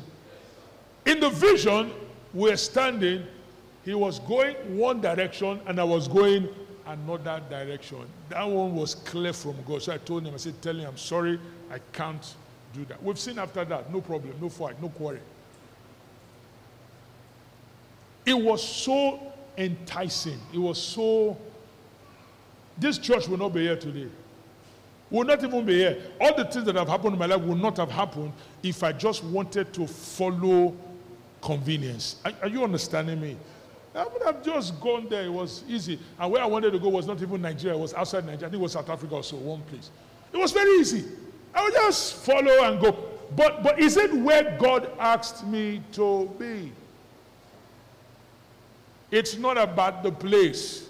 [1.05, 1.91] In the vision,
[2.33, 3.25] we're standing.
[3.83, 6.47] He was going one direction and I was going
[6.85, 8.05] another direction.
[8.29, 9.81] That one was clear from God.
[9.81, 11.39] So I told him, I said, Tell him I'm sorry,
[11.73, 12.35] I can't
[12.71, 13.01] do that.
[13.01, 15.19] We've seen after that, no problem, no fight, no quarrel.
[18.25, 19.19] It was so
[19.57, 20.39] enticing.
[20.53, 21.35] It was so.
[22.77, 24.07] This church will not be here today.
[25.09, 25.97] Will not even be here.
[26.21, 28.91] All the things that have happened in my life will not have happened if I
[28.91, 30.75] just wanted to follow
[31.41, 32.17] convenience.
[32.23, 33.35] Are, are you understanding me?
[33.95, 35.23] I would have just gone there.
[35.23, 35.99] It was easy.
[36.19, 37.75] And where I wanted to go was not even Nigeria.
[37.75, 38.47] It was outside Nigeria.
[38.47, 39.89] I think it was South Africa or so, one place.
[40.31, 41.05] It was very easy.
[41.53, 42.97] I will just follow and go.
[43.35, 46.71] But, but is it where God asked me to be?
[49.11, 50.87] It's not about the place.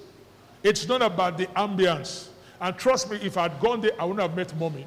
[0.62, 2.30] It's not about the ambience.
[2.60, 4.86] And trust me, if I'd gone there, I wouldn't have met mommy.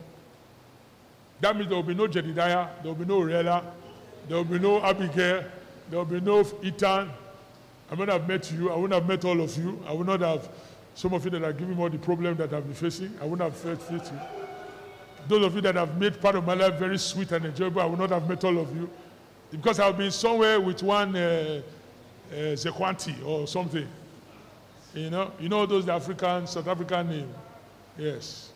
[1.40, 3.62] That means there will be no Jedediah, there will be no Rella,
[4.26, 5.44] there will be no Abigail,
[5.90, 7.10] there will be no Ethan.
[7.90, 8.70] I would not have met you.
[8.72, 9.80] I wouldn't have met all of you.
[9.86, 10.48] I would not have
[10.94, 13.14] some of you that are giving me all the problem that I've been facing.
[13.20, 14.00] I wouldn't have felt you.
[15.28, 17.86] Those of you that have made part of my life very sweet and enjoyable, I
[17.86, 18.88] would not have met all of you.
[19.50, 21.62] Because I've been somewhere with one uh,
[22.30, 23.86] uh, Zekwanti or something.
[24.94, 27.34] You know, you know those African, South African name.
[27.98, 28.52] Yes.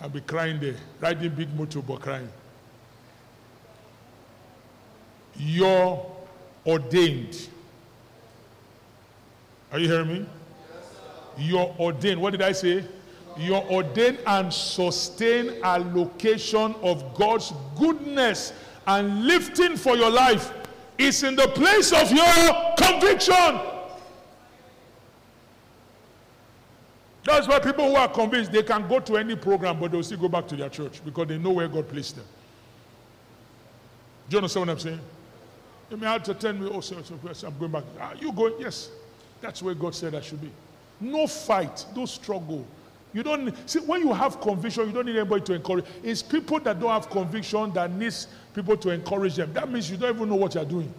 [0.00, 2.28] I'll be crying there, riding big motor but crying.
[5.36, 6.04] You're
[6.66, 7.48] ordained.
[9.72, 10.26] Are you hearing me?
[11.38, 12.20] You're ordained.
[12.20, 12.84] What did I say?
[13.36, 18.52] You're ordained and sustained allocation of God's goodness
[18.86, 20.52] and lifting for your life
[20.98, 23.60] is in the place of your conviction.
[27.24, 30.18] That's why people who are convinced they can go to any program, but they'll still
[30.18, 32.26] go back to their church because they know where God placed them.
[34.28, 35.00] Do you understand what I'm saying?
[35.90, 37.84] You may have to tell me, oh, so, so I'm going back.
[38.00, 38.54] Are you going?
[38.58, 38.90] Yes.
[39.40, 40.50] That's where God said I should be.
[41.00, 42.66] No fight, no struggle.
[43.14, 45.84] You don't see when you have conviction, you don't need anybody to encourage.
[46.02, 49.52] It's people that don't have conviction that needs people to encourage them.
[49.52, 50.92] That means you don't even know what you're doing.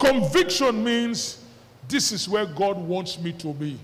[0.00, 1.44] Conviction means
[1.88, 3.78] this is where God wants me to be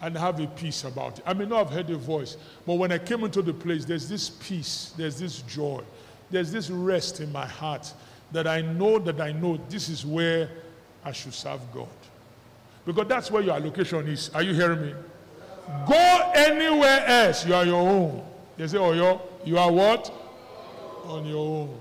[0.00, 1.24] and have a peace about it.
[1.26, 4.08] I may not have heard a voice, but when I came into the place, there's
[4.08, 5.82] this peace, there's this joy,
[6.30, 7.92] there's this rest in my heart
[8.30, 10.48] that I know that I know this is where
[11.04, 11.88] I should serve God.
[12.86, 14.30] Because that's where your allocation is.
[14.32, 14.94] Are you hearing me?
[15.86, 18.24] Go anywhere else, you are your own.
[18.56, 18.92] They say, oh,
[19.44, 20.12] you are what?
[21.04, 21.80] On your own.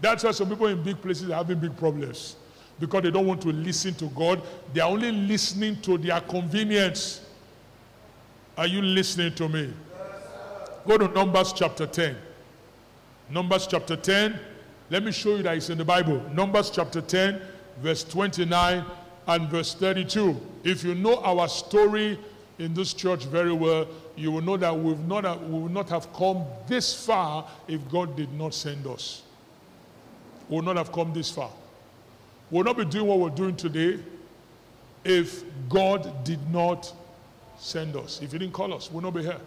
[0.00, 2.36] That's why some people in big places are having big problems.
[2.78, 4.42] Because they don't want to listen to God.
[4.74, 7.22] They are only listening to their convenience.
[8.58, 9.72] Are you listening to me?
[10.86, 12.16] Go to Numbers chapter 10.
[13.30, 14.38] Numbers chapter 10.
[14.90, 16.22] Let me show you that it's in the Bible.
[16.32, 17.40] Numbers chapter 10,
[17.78, 18.84] verse 29
[19.26, 20.40] and verse 32.
[20.62, 22.18] If you know our story
[22.58, 24.74] in this church very well, you will know that
[25.06, 29.22] not, uh, we would not have come this far if God did not send us.
[30.48, 31.50] We would not have come this far.
[32.50, 33.98] We will not be doing what we're doing today
[35.04, 36.92] if God did not
[37.58, 38.20] send us.
[38.22, 39.40] If He didn't call us, we would not be here.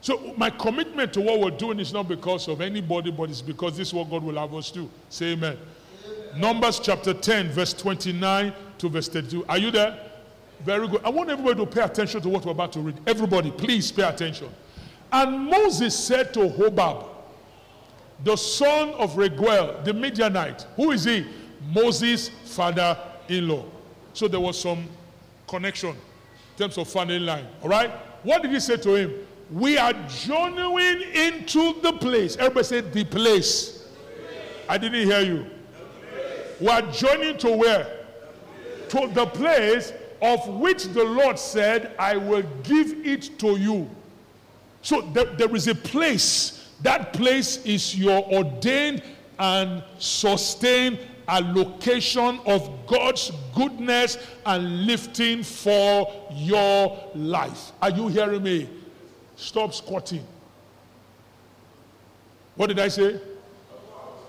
[0.00, 3.76] So my commitment to what we're doing is not because of anybody, but it's because
[3.76, 4.88] this is what God will have us do.
[5.08, 5.58] Say amen.
[6.06, 6.40] amen.
[6.40, 9.44] Numbers chapter 10, verse 29 to verse 32.
[9.46, 10.07] Are you there?
[10.64, 11.00] Very good.
[11.04, 12.98] I want everybody to pay attention to what we're about to read.
[13.06, 14.48] Everybody, please pay attention.
[15.12, 17.06] And Moses said to Hobab,
[18.24, 20.66] the son of Raguel, the Midianite.
[20.76, 21.26] Who is he?
[21.72, 23.64] Moses' father in law.
[24.12, 24.88] So there was some
[25.46, 25.96] connection in
[26.56, 27.46] terms of family line.
[27.62, 27.90] All right?
[28.24, 29.14] What did he say to him?
[29.52, 32.36] We are journeying into the place.
[32.36, 33.88] Everybody said the place.
[34.68, 35.46] I didn't hear you.
[36.60, 38.04] We are journeying to where?
[38.88, 43.88] To the place of which the Lord said, I will give it to you.
[44.82, 46.70] So there, there is a place.
[46.82, 49.02] That place is your ordained
[49.38, 50.98] and sustained
[51.28, 57.72] allocation of God's goodness and lifting for your life.
[57.82, 58.68] Are you hearing me?
[59.36, 60.26] Stop squatting.
[62.56, 63.20] What did I say?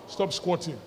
[0.07, 0.77] Stop squatting.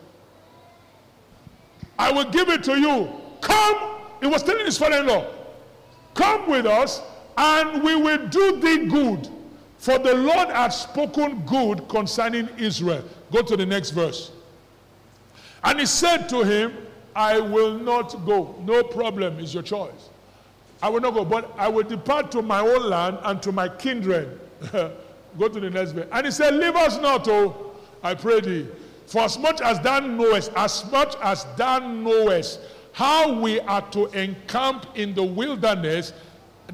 [1.99, 3.09] I will give it to you.
[3.41, 3.92] Come.
[4.23, 5.27] He was telling his father in law,
[6.15, 7.03] Come with us,
[7.37, 9.29] and we will do thee good.
[9.79, 13.03] For the Lord hath spoken good concerning Israel.
[13.33, 14.31] Go to the next verse.
[15.65, 16.73] And he said to him,
[17.17, 18.55] I will not go.
[18.65, 20.11] No problem, is your choice.
[20.81, 23.69] I will not go, but I will depart to my own land and to my
[23.69, 24.39] kindred.
[24.73, 26.07] go to the next verse.
[26.13, 27.73] And he said, Leave us not, oh,
[28.05, 28.69] I pray thee.
[29.07, 32.61] For as much as thou knowest, as much as thou knowest
[32.93, 36.13] how we are to encamp in the wilderness,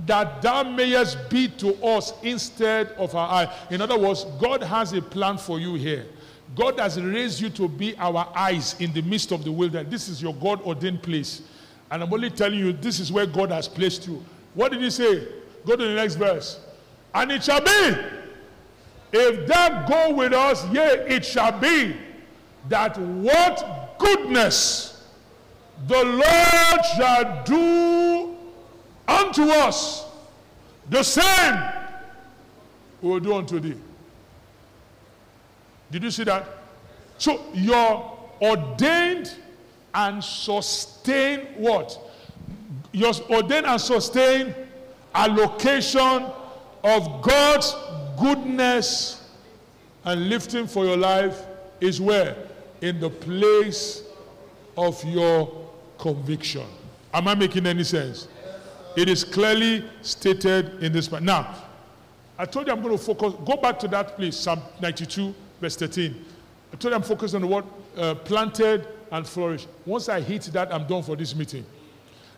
[0.07, 3.57] that thou mayest be to us instead of our eye.
[3.71, 6.07] In other words, God has a plan for you here.
[6.55, 9.91] God has raised you to be our eyes in the midst of the wilderness.
[9.91, 11.43] This is your God ordained place.
[11.91, 14.25] And I'm only telling you, this is where God has placed you.
[14.55, 15.27] What did he say?
[15.67, 16.61] Go to the next verse.
[17.15, 17.97] And it shall be,
[19.13, 21.97] if thou go with us, yea, it shall be
[22.69, 24.98] that what goodness
[25.87, 28.37] the Lord shall do
[29.07, 30.07] unto us,
[30.91, 31.63] the same
[33.01, 33.77] we will do unto thee.
[35.91, 36.47] Did you see that?
[37.17, 39.35] So your ordained
[39.95, 41.99] and sustained what?
[42.93, 44.55] Your ordained and sustained
[45.15, 46.27] allocation
[46.85, 47.75] of God's
[48.21, 49.29] goodness
[50.05, 51.43] and lifting for your life
[51.81, 52.37] is where?
[52.81, 54.03] In the place
[54.77, 55.68] of your
[55.99, 56.67] conviction.
[57.13, 58.29] Am I making any sense?
[58.97, 61.11] It is clearly stated in this.
[61.11, 61.55] Now,
[62.39, 63.35] I told you I'm going to focus.
[63.45, 66.25] Go back to that place, Psalm 92, verse 13.
[66.73, 67.65] I told you I'm focused on the word
[67.97, 69.69] uh, planted and flourished.
[69.87, 71.65] Once I hit that, I'm done for this meeting.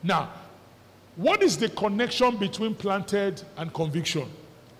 [0.02, 0.30] Now,
[1.16, 4.30] what is the connection between planted and conviction?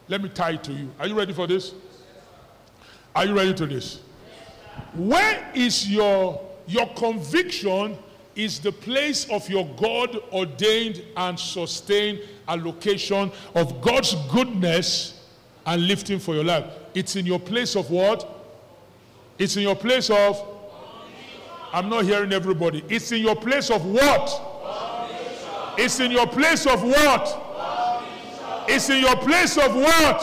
[0.09, 0.91] Let me tie it to you.
[0.99, 1.74] Are you ready for this?
[3.14, 4.01] Are you ready to this?
[4.95, 7.99] Where is your your conviction
[8.37, 15.20] is the place of your God ordained and sustained allocation of God's goodness
[15.66, 16.64] and lifting for your life.
[16.95, 18.28] It's in your place of what?
[19.39, 20.47] It's in your place of.
[21.72, 22.85] I'm not hearing everybody.
[22.89, 24.49] It's in your place of what?
[25.78, 28.66] It's in your place of what?
[28.68, 30.22] It's in your place of what?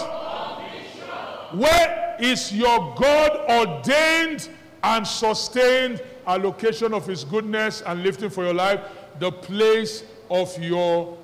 [1.53, 4.49] Where is your God ordained
[4.83, 8.81] and sustained allocation of His goodness and lifting for your life?
[9.19, 11.17] The place of your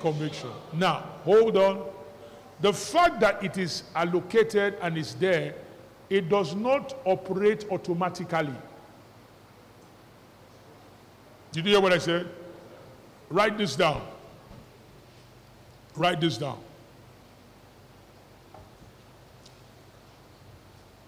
[0.00, 0.50] conviction.
[0.72, 1.86] Now, hold on.
[2.60, 5.54] The fact that it is allocated and is there,
[6.10, 8.54] it does not operate automatically.
[11.52, 12.28] Did you hear what I said?
[13.28, 14.06] Write this down.
[15.96, 16.58] Write this down.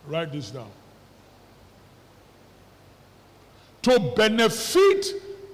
[0.07, 0.71] Write this down.
[3.83, 5.07] To benefit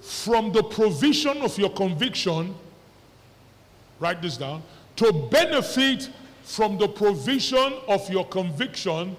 [0.03, 2.55] from the provision of your conviction,
[4.01, 4.63] write this down.
[4.97, 6.11] To benefit
[6.43, 9.17] from the provision of your conviction,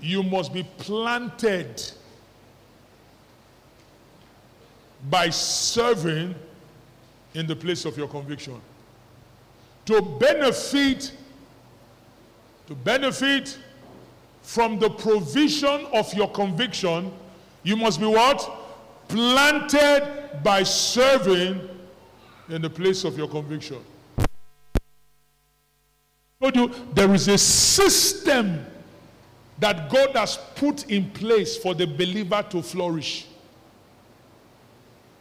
[0.00, 1.82] you must be planted
[5.08, 6.34] by serving
[7.34, 8.60] in the place of your conviction.
[9.86, 11.12] To benefit,
[12.66, 13.58] to benefit
[14.42, 17.12] from the provision of your conviction,
[17.62, 18.50] you must be what?
[19.08, 21.68] Planted by serving
[22.48, 23.78] in the place of your conviction.
[26.40, 28.66] Told you there is a system
[29.60, 33.26] that God has put in place for the believer to flourish.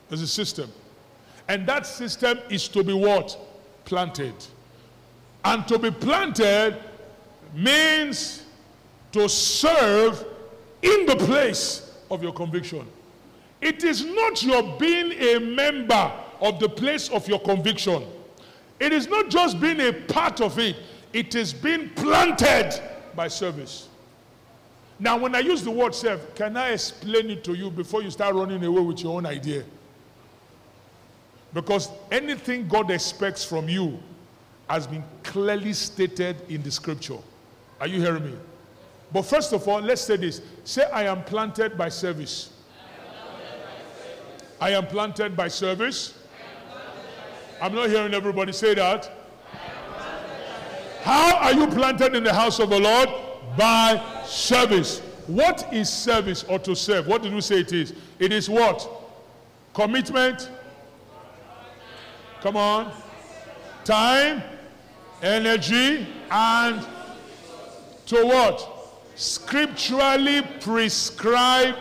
[0.09, 0.71] There's a system.
[1.47, 3.37] And that system is to be what?
[3.85, 4.33] Planted.
[5.45, 6.77] And to be planted
[7.53, 8.43] means
[9.11, 10.25] to serve
[10.81, 12.85] in the place of your conviction.
[13.61, 18.03] It is not your being a member of the place of your conviction.
[18.79, 20.75] It is not just being a part of it,
[21.13, 22.81] it is being planted
[23.15, 23.87] by service.
[24.99, 28.11] Now, when I use the word serve, can I explain it to you before you
[28.11, 29.63] start running away with your own idea?
[31.53, 33.99] Because anything God expects from you
[34.69, 37.17] has been clearly stated in the scripture.
[37.79, 38.33] Are you hearing me?
[39.13, 40.41] But first of all, let's say this.
[40.63, 42.51] Say, I am planted by service.
[44.59, 46.13] I am planted by service.
[47.61, 49.11] I'm not hearing everybody say that.
[51.01, 53.09] How are you planted in the house of the Lord?
[53.57, 54.99] By service.
[55.27, 57.07] What is service or to serve?
[57.07, 57.93] What did we say it is?
[58.19, 58.87] It is what?
[59.73, 60.49] Commitment,
[62.41, 62.91] Come on.
[63.83, 64.41] Time,
[65.21, 66.83] energy, and
[68.07, 68.70] to what?
[69.21, 71.77] Scripturally prescribed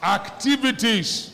[0.00, 1.32] activities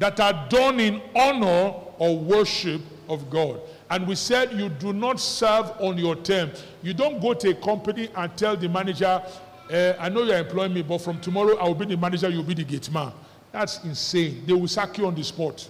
[0.00, 3.60] that are done in honor or worship of God.
[3.90, 6.50] And we said you do not serve on your term.
[6.82, 9.22] You don't go to a company and tell the manager,
[9.70, 12.42] uh, I know you're employing me, but from tomorrow I will be the manager, you'll
[12.42, 13.12] be the gate man.
[13.52, 14.42] That's insane.
[14.46, 15.68] They will sack you on the spot.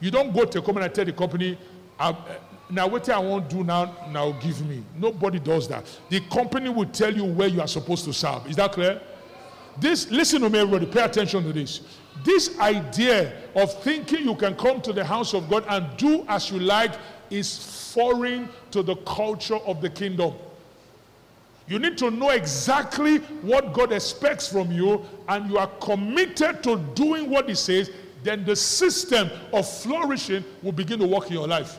[0.00, 1.58] You don't go to a company and tell the company,
[1.98, 2.14] uh,
[2.70, 4.82] now what I won't do now, now give me.
[4.96, 5.86] Nobody does that.
[6.10, 8.46] The company will tell you where you are supposed to serve.
[8.46, 9.00] Is that clear?
[9.78, 11.80] This, listen to me, everybody, pay attention to this.
[12.24, 16.50] This idea of thinking you can come to the house of God and do as
[16.50, 16.92] you like
[17.30, 20.34] is foreign to the culture of the kingdom.
[21.68, 26.76] You need to know exactly what God expects from you, and you are committed to
[26.94, 27.90] doing what He says,
[28.22, 31.78] then the system of flourishing will begin to work in your life.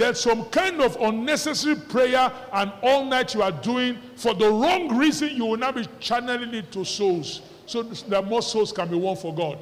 [0.00, 4.96] There's some kind of unnecessary prayer and all night you are doing for the wrong
[4.96, 8.96] reason, you will now be channeling it to souls so that more souls can be
[8.96, 9.58] won for God.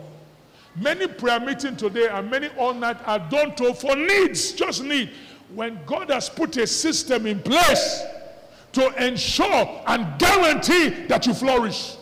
[0.76, 5.10] Many prayer meetings today and many all night are done to for needs, just need.
[5.56, 8.04] When God has put a system in place
[8.74, 11.96] to ensure and guarantee that you flourish.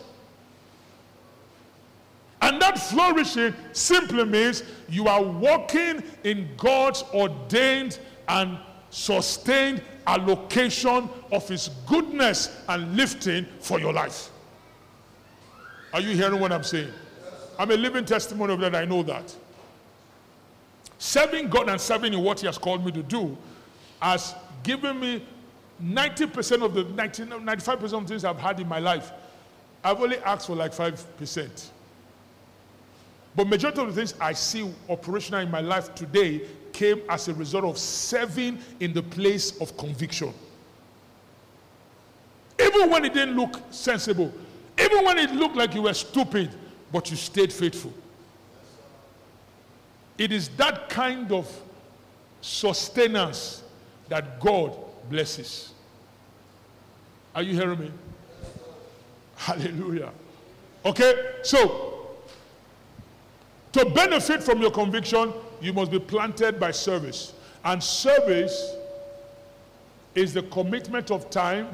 [2.43, 7.97] And that flourishing simply means you are walking in God's ordained
[8.27, 8.57] and
[8.89, 14.29] sustained allocation of His goodness and lifting for your life.
[15.93, 16.91] Are you hearing what I'm saying?
[17.59, 18.75] I'm a living testimony of that.
[18.75, 19.35] I know that.
[20.99, 23.37] Serving God and serving in what He has called me to do
[23.99, 25.25] has given me
[25.83, 29.11] 90% of the 90, 95% of things I've had in my life.
[29.83, 31.69] I've only asked for like 5%.
[33.37, 36.41] But majority of the things I see operational in my life today
[36.73, 40.33] came as a result of serving in the place of conviction.
[42.59, 44.33] Even when it didn't look sensible,
[44.79, 46.49] even when it looked like you were stupid,
[46.91, 47.93] but you stayed faithful.
[50.17, 51.47] It is that kind of
[52.41, 53.61] sustenance
[54.09, 54.75] that God
[55.11, 55.73] blesses.
[57.35, 57.91] Are you hearing me?
[59.35, 60.09] Hallelujah.
[60.83, 61.86] Okay, so
[63.73, 67.33] to benefit from your conviction, you must be planted by service.
[67.63, 68.75] And service
[70.15, 71.69] is the commitment of time,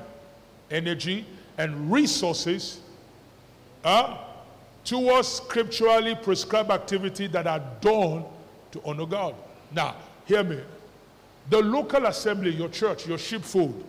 [0.72, 1.26] energy,
[1.58, 2.80] and resources
[3.84, 4.18] uh,
[4.84, 8.26] towards scripturally prescribed activity that are done
[8.72, 9.36] to honor God.
[9.72, 10.60] Now, hear me.
[11.50, 13.84] The local assembly, your church, your sheepfold,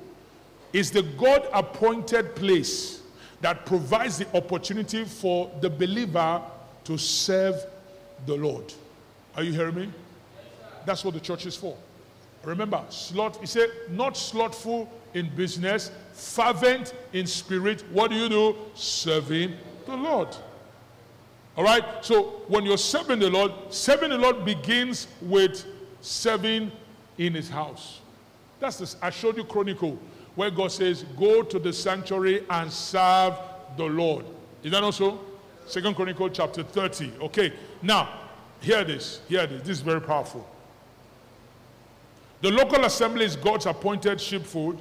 [0.73, 3.03] is the God appointed place
[3.41, 6.43] that provides the opportunity for the believer
[6.85, 7.55] to serve
[8.27, 8.73] the Lord.
[9.37, 9.93] Are you hearing me?
[10.87, 11.77] That's what the church is for.
[12.45, 17.83] Remember, slot, he said, not slothful in business, fervent in spirit.
[17.91, 18.57] What do you do?
[18.75, 19.55] Serving
[19.87, 20.29] the Lord.
[21.57, 21.85] All right?
[22.03, 25.65] So when you're serving the Lord, serving the Lord begins with
[26.01, 26.71] serving
[27.17, 28.01] in his house.
[28.61, 28.97] That's this.
[29.01, 29.99] I showed you Chronicle,
[30.35, 33.35] where God says, Go to the sanctuary and serve
[33.77, 34.27] the Lord.
[34.63, 35.21] Is that also?
[35.67, 37.13] Second Chronicle chapter 30.
[37.23, 37.53] Okay.
[37.85, 38.09] Now,
[38.61, 39.21] hear this.
[39.29, 39.61] Hear this.
[39.61, 40.49] This is very powerful.
[42.41, 44.81] The local assembly is God's appointed sheepfold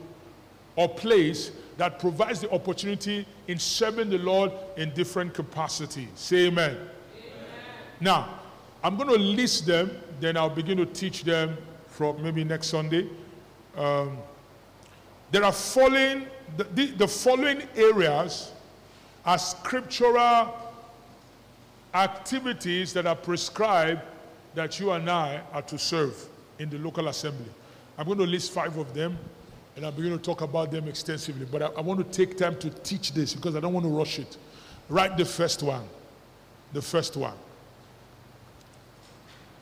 [0.77, 6.07] or place that provides the opportunity in serving the Lord in different capacities.
[6.15, 6.71] Say amen.
[6.71, 6.87] amen.
[7.99, 8.39] Now,
[8.81, 9.91] I'm going to list them,
[10.21, 13.09] then I'll begin to teach them from maybe next Sunday.
[13.75, 14.17] Um,
[15.31, 18.53] there are following, the, the, the following areas
[19.25, 20.53] are scriptural
[21.93, 24.01] activities that are prescribed
[24.55, 26.15] that you and I are to serve
[26.59, 27.49] in the local assembly.
[27.97, 29.17] I'm going to list five of them
[29.75, 31.45] and I'm going to talk about them extensively.
[31.45, 33.91] But I, I, want to take time to teach this because I don't want to
[33.91, 34.37] rush it.
[34.89, 35.87] Write the first one.
[36.73, 37.33] The first one.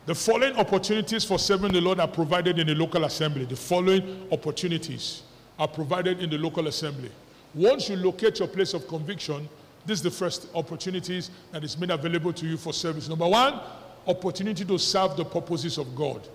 [0.04, 3.44] The following opportunities for serving the Lord are provided in the local assembly.
[3.44, 5.22] The following opportunities
[5.58, 7.10] are provided in the local assembly.
[7.54, 9.48] Once you locate your place of conviction,
[9.86, 13.08] this is the first opportunities that is made available to you for service.
[13.08, 13.60] Number one,
[14.06, 16.26] opportunity to serve the purposes of God.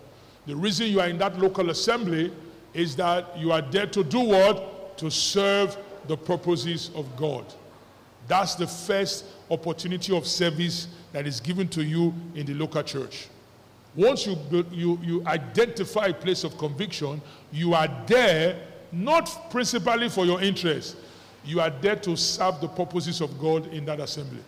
[0.45, 2.31] The reason you are in that local assembly
[2.73, 4.97] is that you are there to do what?
[4.97, 5.77] To serve
[6.07, 7.45] the purposes of God.
[8.27, 13.27] That's the first opportunity of service that is given to you in the local church.
[13.95, 14.37] Once you,
[14.71, 17.21] you, you identify a place of conviction,
[17.51, 18.59] you are there
[18.91, 20.97] not principally for your interest,
[21.47, 24.43] you are there to serve the purposes of God in that assembly.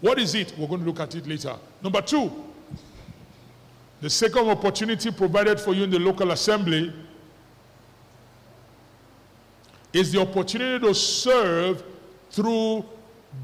[0.00, 0.52] What is it?
[0.58, 1.54] We're going to look at it later.
[1.82, 2.30] Number two,
[4.00, 6.92] the second opportunity provided for you in the local assembly
[9.92, 11.82] is the opportunity to serve
[12.30, 12.84] through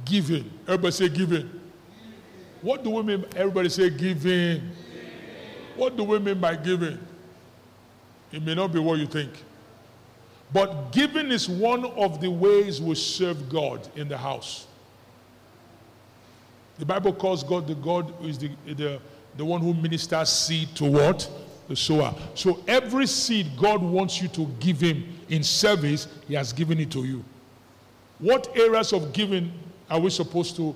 [0.05, 0.51] giving.
[0.67, 1.49] Everybody say giving.
[2.63, 3.25] What do we mean?
[3.37, 4.71] Everybody say giving.
[5.77, 6.99] What do we mean by giving?
[8.33, 9.31] It may not be what you think.
[10.55, 14.69] But giving is one of the ways we serve God in the house.
[16.79, 19.01] The Bible calls God the God who is the, the,
[19.37, 21.29] the one who ministers seed to what?
[21.69, 22.15] The sower.
[22.37, 26.91] So every seed God wants you to give Him in service, He has given it
[26.93, 27.25] to you.
[28.21, 29.53] What areas of giving
[29.91, 30.73] are we supposed to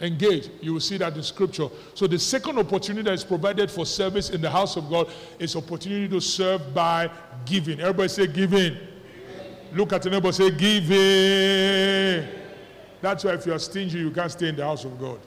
[0.00, 0.50] engage?
[0.60, 1.66] You will see that in Scripture.
[1.94, 5.56] So the second opportunity that is provided for service in the house of God is
[5.56, 7.10] opportunity to serve by
[7.44, 7.80] giving.
[7.80, 8.78] Everybody say giving.
[9.72, 12.28] Look at the neighbor, say give giving.
[13.00, 15.18] That's why if you are stingy, you can't stay in the house of God.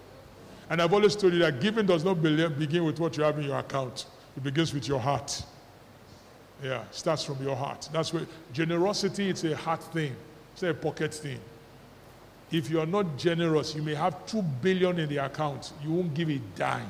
[0.70, 3.46] And I've always told you that giving does not begin with what you have in
[3.46, 4.06] your account.
[4.36, 5.44] It begins with your heart.
[6.64, 7.90] Yeah, starts from your heart.
[7.92, 10.16] That's where generosity, it's a heart thing.
[10.54, 11.40] It's a pocket thing.
[12.52, 15.74] If you are not generous, you may have two billion in the account.
[15.84, 16.88] You won't give a dime.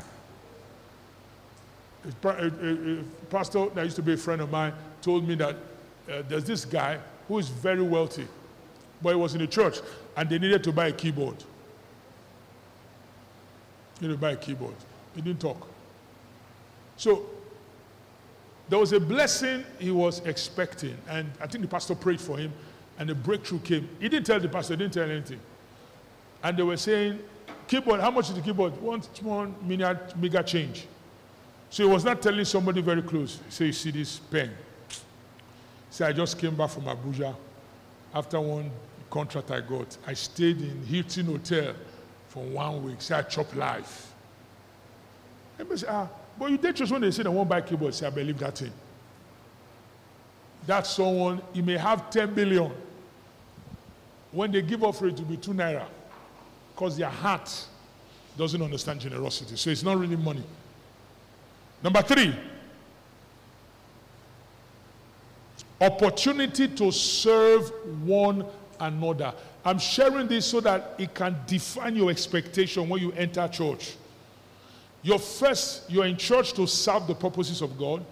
[2.23, 5.55] A, a, a pastor that used to be a friend of mine told me that
[6.11, 8.27] uh, there's this guy who is very wealthy,
[9.01, 9.79] but he was in the church
[10.15, 11.35] and they needed to buy a keyboard.
[13.99, 14.75] He to buy a keyboard.
[15.15, 15.67] He didn't talk.
[16.97, 17.25] So
[18.69, 22.51] there was a blessing he was expecting, and I think the pastor prayed for him,
[22.97, 23.89] and the breakthrough came.
[23.99, 25.39] He didn't tell the pastor, he didn't tell anything.
[26.43, 27.19] And they were saying,
[27.67, 28.79] keyboard, how much is the keyboard?
[28.81, 30.85] One small mega change.
[31.69, 33.39] So he was not telling somebody very close.
[33.49, 34.51] Say, you see this pen?
[35.93, 37.35] Say, I just came back from Abuja
[38.15, 38.71] after one
[39.11, 39.95] contract I got.
[40.07, 41.75] I stayed in Hilton Hotel
[42.29, 42.99] for one week.
[42.99, 44.11] Say, I chop life.
[45.53, 47.93] Everybody say, ah, but you did just when they say they won't buy keyboard.
[47.93, 48.71] Say, I believe that thing.
[50.65, 52.71] That someone, he may have 10 billion.
[54.31, 55.85] When they give off it, to be two naira.
[56.73, 57.67] Because their heart
[58.35, 59.57] doesn't understand generosity.
[59.57, 60.43] So it's not really money.
[61.83, 62.35] Number three,
[65.81, 67.71] opportunity to serve
[68.05, 68.45] one
[68.79, 69.33] another.
[69.65, 73.95] I'm sharing this so that it can define your expectation when you enter church.
[75.01, 78.05] You're first, you're in church to serve the purposes of God.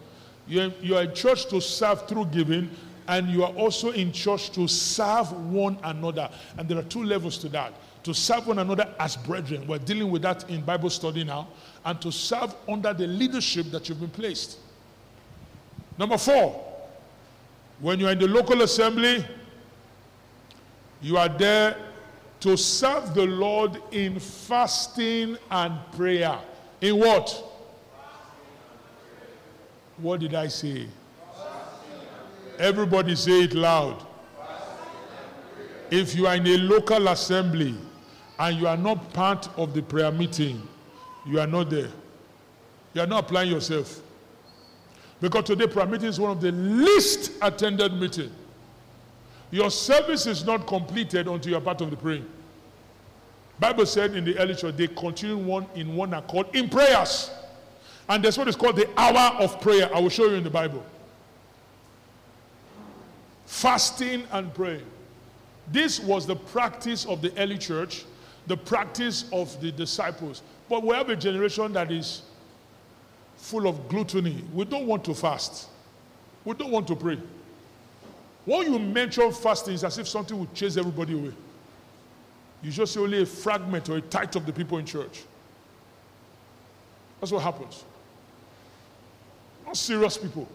[0.47, 2.70] You're, you're in church to serve through giving,
[3.07, 6.30] and you are also in church to serve one another.
[6.57, 9.68] And there are two levels to that to serve one another as brethren.
[9.68, 11.47] We're dealing with that in Bible study now,
[11.86, 14.57] and to serve under the leadership that you've been placed.
[15.97, 16.70] Number four,
[17.82, 19.25] when you're in the local assembly,
[21.01, 21.75] you are there
[22.39, 26.39] to serve the Lord in fasting and prayer.
[26.79, 27.43] In what?
[29.97, 30.88] What did I say?
[32.59, 34.05] Everybody say it loud.
[35.89, 37.75] If you are in a local assembly
[38.39, 40.61] and you are not part of the prayer meeting,
[41.25, 41.89] you are not there.
[42.93, 44.01] You are not applying yourself.
[45.22, 48.32] Because today prayer meeting is one of the least attended meeting.
[49.51, 52.26] Your service is not completed until you are part of the praying.
[53.59, 57.30] Bible said in the early church they continue one in one accord in prayers.
[58.09, 59.93] And that's what is called the hour of prayer.
[59.95, 60.84] I will show you in the Bible.
[63.45, 64.86] Fasting and praying.
[65.72, 68.05] This was the practice of the early church,
[68.47, 70.41] the practice of the disciples.
[70.67, 72.24] But we have a generation that is
[73.41, 74.43] full of gluttony.
[74.53, 75.67] We don't want to fast.
[76.45, 77.17] We don't want to pray.
[78.45, 81.33] When you mention fasting, it's as if something would chase everybody away.
[82.61, 85.23] You just see only a fragment or a tithe of the people in church.
[87.19, 87.83] That's what happens.
[89.65, 90.47] Not serious people.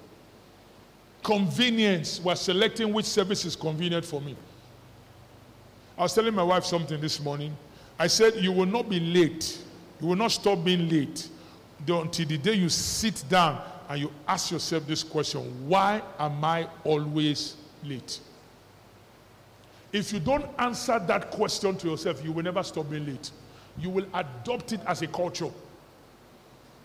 [1.24, 2.20] Convenience.
[2.20, 4.36] We're selecting which service is convenient for me.
[5.98, 7.56] I was telling my wife something this morning.
[7.98, 9.58] I said, You will not be late.
[10.00, 11.28] You will not stop being late
[11.86, 16.68] until the day you sit down and you ask yourself this question Why am I
[16.84, 18.20] always late?
[19.92, 23.30] If you don't answer that question to yourself, you will never stop being late.
[23.78, 25.50] You will adopt it as a culture.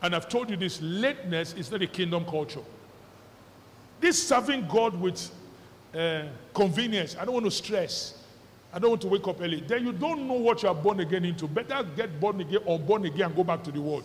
[0.01, 2.61] And I've told you this lateness is not a kingdom culture.
[3.99, 5.29] This serving God with
[5.93, 6.23] uh,
[6.53, 8.17] convenience, I don't want to stress.
[8.73, 9.61] I don't want to wake up early.
[9.61, 11.47] Then you don't know what you are born again into.
[11.47, 14.03] Better get born again or born again and go back to the world.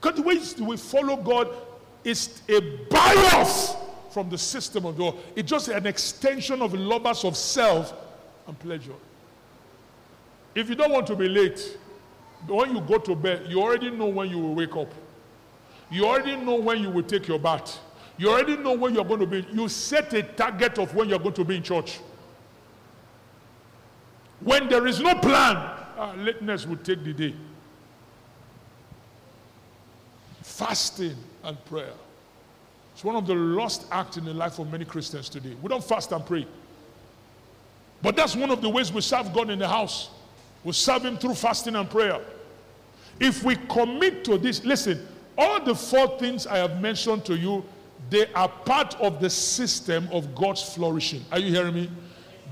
[0.00, 1.48] Because the way we follow God
[2.04, 3.76] is a bias
[4.10, 5.16] from the system of God.
[5.36, 7.92] It's just an extension of the lovers of self
[8.46, 8.94] and pleasure.
[10.54, 11.78] If you don't want to be late,
[12.46, 14.92] when you go to bed, you already know when you will wake up.
[15.90, 17.78] You already know when you will take your bath.
[18.16, 19.46] You already know when you're going to be.
[19.52, 22.00] You set a target of when you're going to be in church.
[24.40, 27.34] When there is no plan, uh, lateness will take the day.
[30.60, 31.94] Fasting and prayer.
[32.92, 35.56] It's one of the lost acts in the life of many Christians today.
[35.62, 36.46] We don't fast and pray.
[38.02, 40.10] But that's one of the ways we serve God in the house.
[40.62, 42.20] We serve Him through fasting and prayer.
[43.18, 45.08] If we commit to this, listen,
[45.38, 47.64] all the four things I have mentioned to you,
[48.10, 51.24] they are part of the system of God's flourishing.
[51.32, 51.90] Are you hearing me?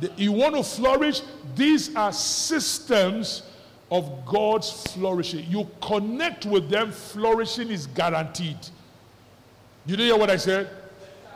[0.01, 1.21] The, you want to flourish?
[1.55, 3.43] These are systems
[3.91, 5.47] of God's flourishing.
[5.49, 8.59] You connect with them, flourishing is guaranteed.
[9.87, 10.69] You didn't hear what I said?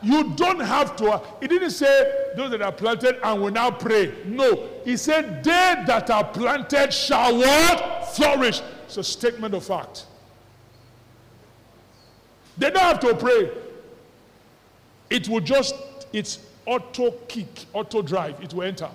[0.02, 1.12] You don't have to.
[1.12, 4.12] Uh, he didn't say those that are planted and will now pray.
[4.26, 4.68] No.
[4.84, 8.08] He said, They that are planted shall what?
[8.14, 8.60] Flourish.
[8.84, 10.06] It's a statement of fact.
[12.58, 13.50] They don't have to pray.
[15.08, 15.74] It will just,
[16.12, 18.40] it's auto kick, auto drive.
[18.42, 18.90] It will enter.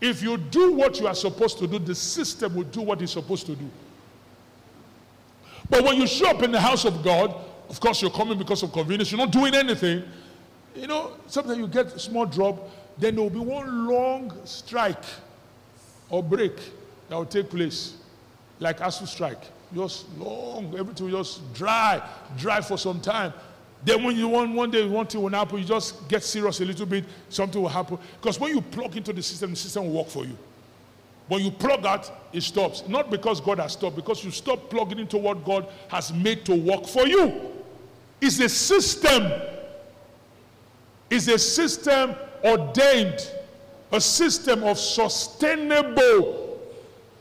[0.00, 3.12] If you do what you are supposed to do, the system will do what it's
[3.12, 3.70] supposed to do.
[5.68, 7.34] But when you show up in the house of God,
[7.68, 10.04] of course, you're coming because of convenience, you're not doing anything.
[10.74, 15.02] You know, sometimes you get a small drop, then there will be one long strike
[16.10, 16.56] or break
[17.08, 17.94] that will take place,
[18.60, 19.42] like ASUU strike.
[19.74, 23.32] Just long, everything will just dry, dry for some time.
[23.86, 26.64] Then when you want one day one thing will happen, you just get serious a
[26.64, 27.98] little bit, something will happen.
[28.20, 30.36] Because when you plug into the system, the system will work for you.
[31.28, 32.82] When you plug out, it stops.
[32.88, 36.54] Not because God has stopped, because you stop plugging into what God has made to
[36.56, 37.52] work for you.
[38.20, 39.30] It's a system.
[41.08, 43.30] It's a system ordained,
[43.92, 46.58] a system of sustainable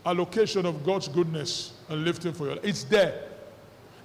[0.04, 2.60] allocation of God's goodness and lifting for you.
[2.64, 3.22] It's there.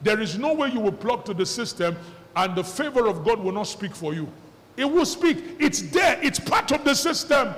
[0.03, 1.97] There is no way you will plug to the system
[2.37, 4.29] and the favor of God will not speak for you.
[4.77, 5.57] It will speak.
[5.59, 6.19] It's there.
[6.23, 7.55] It's part of the system.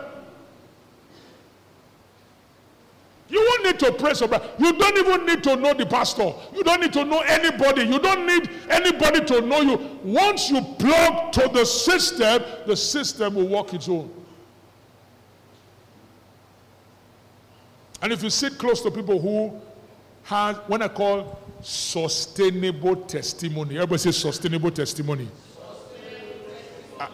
[3.29, 4.13] You won't need to pray.
[4.59, 6.35] You don't even need to know the pastor.
[6.55, 7.85] You don't need to know anybody.
[7.85, 9.99] You don't need anybody to know you.
[10.03, 14.11] Once you plug to the system, the system will work its own.
[18.03, 19.59] And if you sit close to people who
[20.25, 25.29] have, when I call sustainable testimony, everybody say sustainable testimony.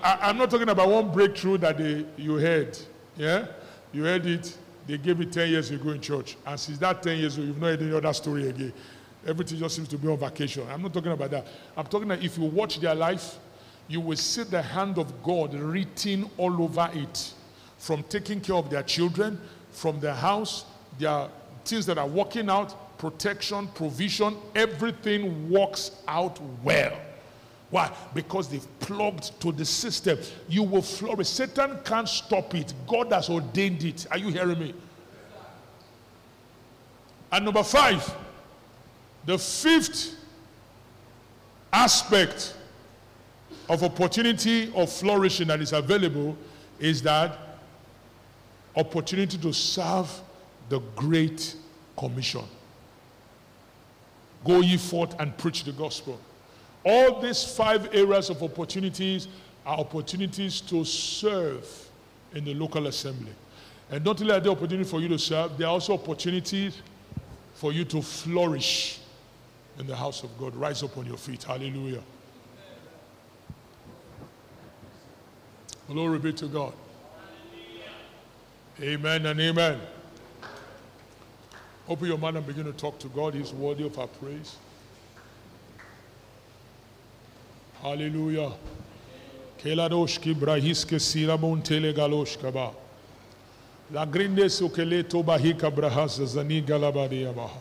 [0.02, 2.78] I, am not talking about one breakthrough that they, you heard.
[3.16, 3.46] Yeah?
[3.92, 4.56] You heard it
[4.88, 6.38] they gave it 10 years ago in church.
[6.46, 8.72] And since that 10 years you've not heard any other story again.
[9.26, 10.66] Everything just seems to be on vacation.
[10.70, 11.46] I'm not talking about that.
[11.76, 13.38] I'm talking that if you watch their life,
[13.86, 17.34] you will see the hand of God written all over it.
[17.76, 19.38] From taking care of their children,
[19.70, 20.64] from their house,
[20.98, 21.28] their
[21.66, 26.98] things that are working out, protection, provision, everything works out well.
[27.70, 27.92] Why?
[28.14, 30.18] Because they've plugged to the system.
[30.48, 31.28] You will flourish.
[31.28, 32.72] Satan can't stop it.
[32.86, 34.06] God has ordained it.
[34.10, 34.74] Are you hearing me?
[37.30, 38.14] And number five,
[39.26, 40.16] the fifth
[41.72, 42.54] aspect
[43.68, 46.36] of opportunity of flourishing that is available
[46.78, 47.38] is that
[48.74, 50.10] opportunity to serve
[50.70, 51.54] the Great
[51.98, 52.44] Commission.
[54.44, 56.18] Go ye forth and preach the gospel.
[56.84, 59.28] All these five areas of opportunities
[59.66, 61.66] are opportunities to serve
[62.34, 63.32] in the local assembly.
[63.90, 66.80] And not only are there opportunities for you to serve, there are also opportunities
[67.54, 69.00] for you to flourish
[69.78, 70.54] in the house of God.
[70.54, 71.42] Rise up on your feet.
[71.42, 72.02] Hallelujah.
[75.88, 76.72] Glory be to God.
[78.80, 79.80] Amen and amen.
[81.88, 83.34] Open your mind and begin to talk to God.
[83.34, 84.56] He's worthy of our praise.
[87.80, 88.52] Hallelujah.
[89.58, 92.72] Keladoshki brahiske siramon telegaloshka ba.
[93.90, 97.58] La grinde sukeleto bahika brahas zani galabadi yabaha.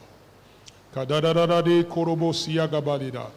[0.93, 3.29] Kadadadadi korobosia gabadida.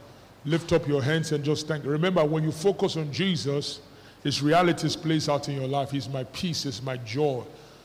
[0.44, 1.84] Lift up your hands and just thank.
[1.84, 3.80] Remember, when you focus on Jesus,
[4.24, 5.92] His realities plays out in your life.
[5.92, 7.44] He's my peace, He's my joy.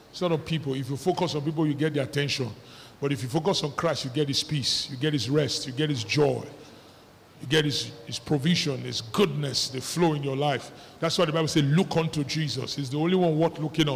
[0.10, 0.74] It's not people.
[0.74, 2.50] If you focus on people, you get their attention.
[3.06, 5.74] But if you focus on Christ, you get His peace, you get His rest, you
[5.74, 6.44] get His joy.
[7.40, 10.72] You get his, his provision, his goodness, the flow in your life.
[11.00, 12.76] That's why the Bible says, look unto Jesus.
[12.76, 13.96] He's the only one worth looking on.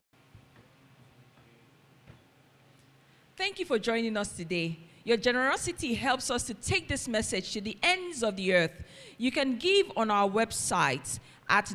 [3.35, 4.77] Thank you for joining us today.
[5.03, 8.83] Your generosity helps us to take this message to the ends of the earth.
[9.17, 11.73] You can give on our website at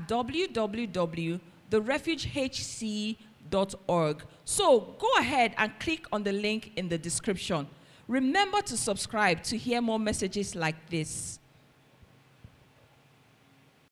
[4.44, 7.66] So go ahead and click on the link in the description.
[8.08, 11.38] Remember to subscribe to hear more messages like this.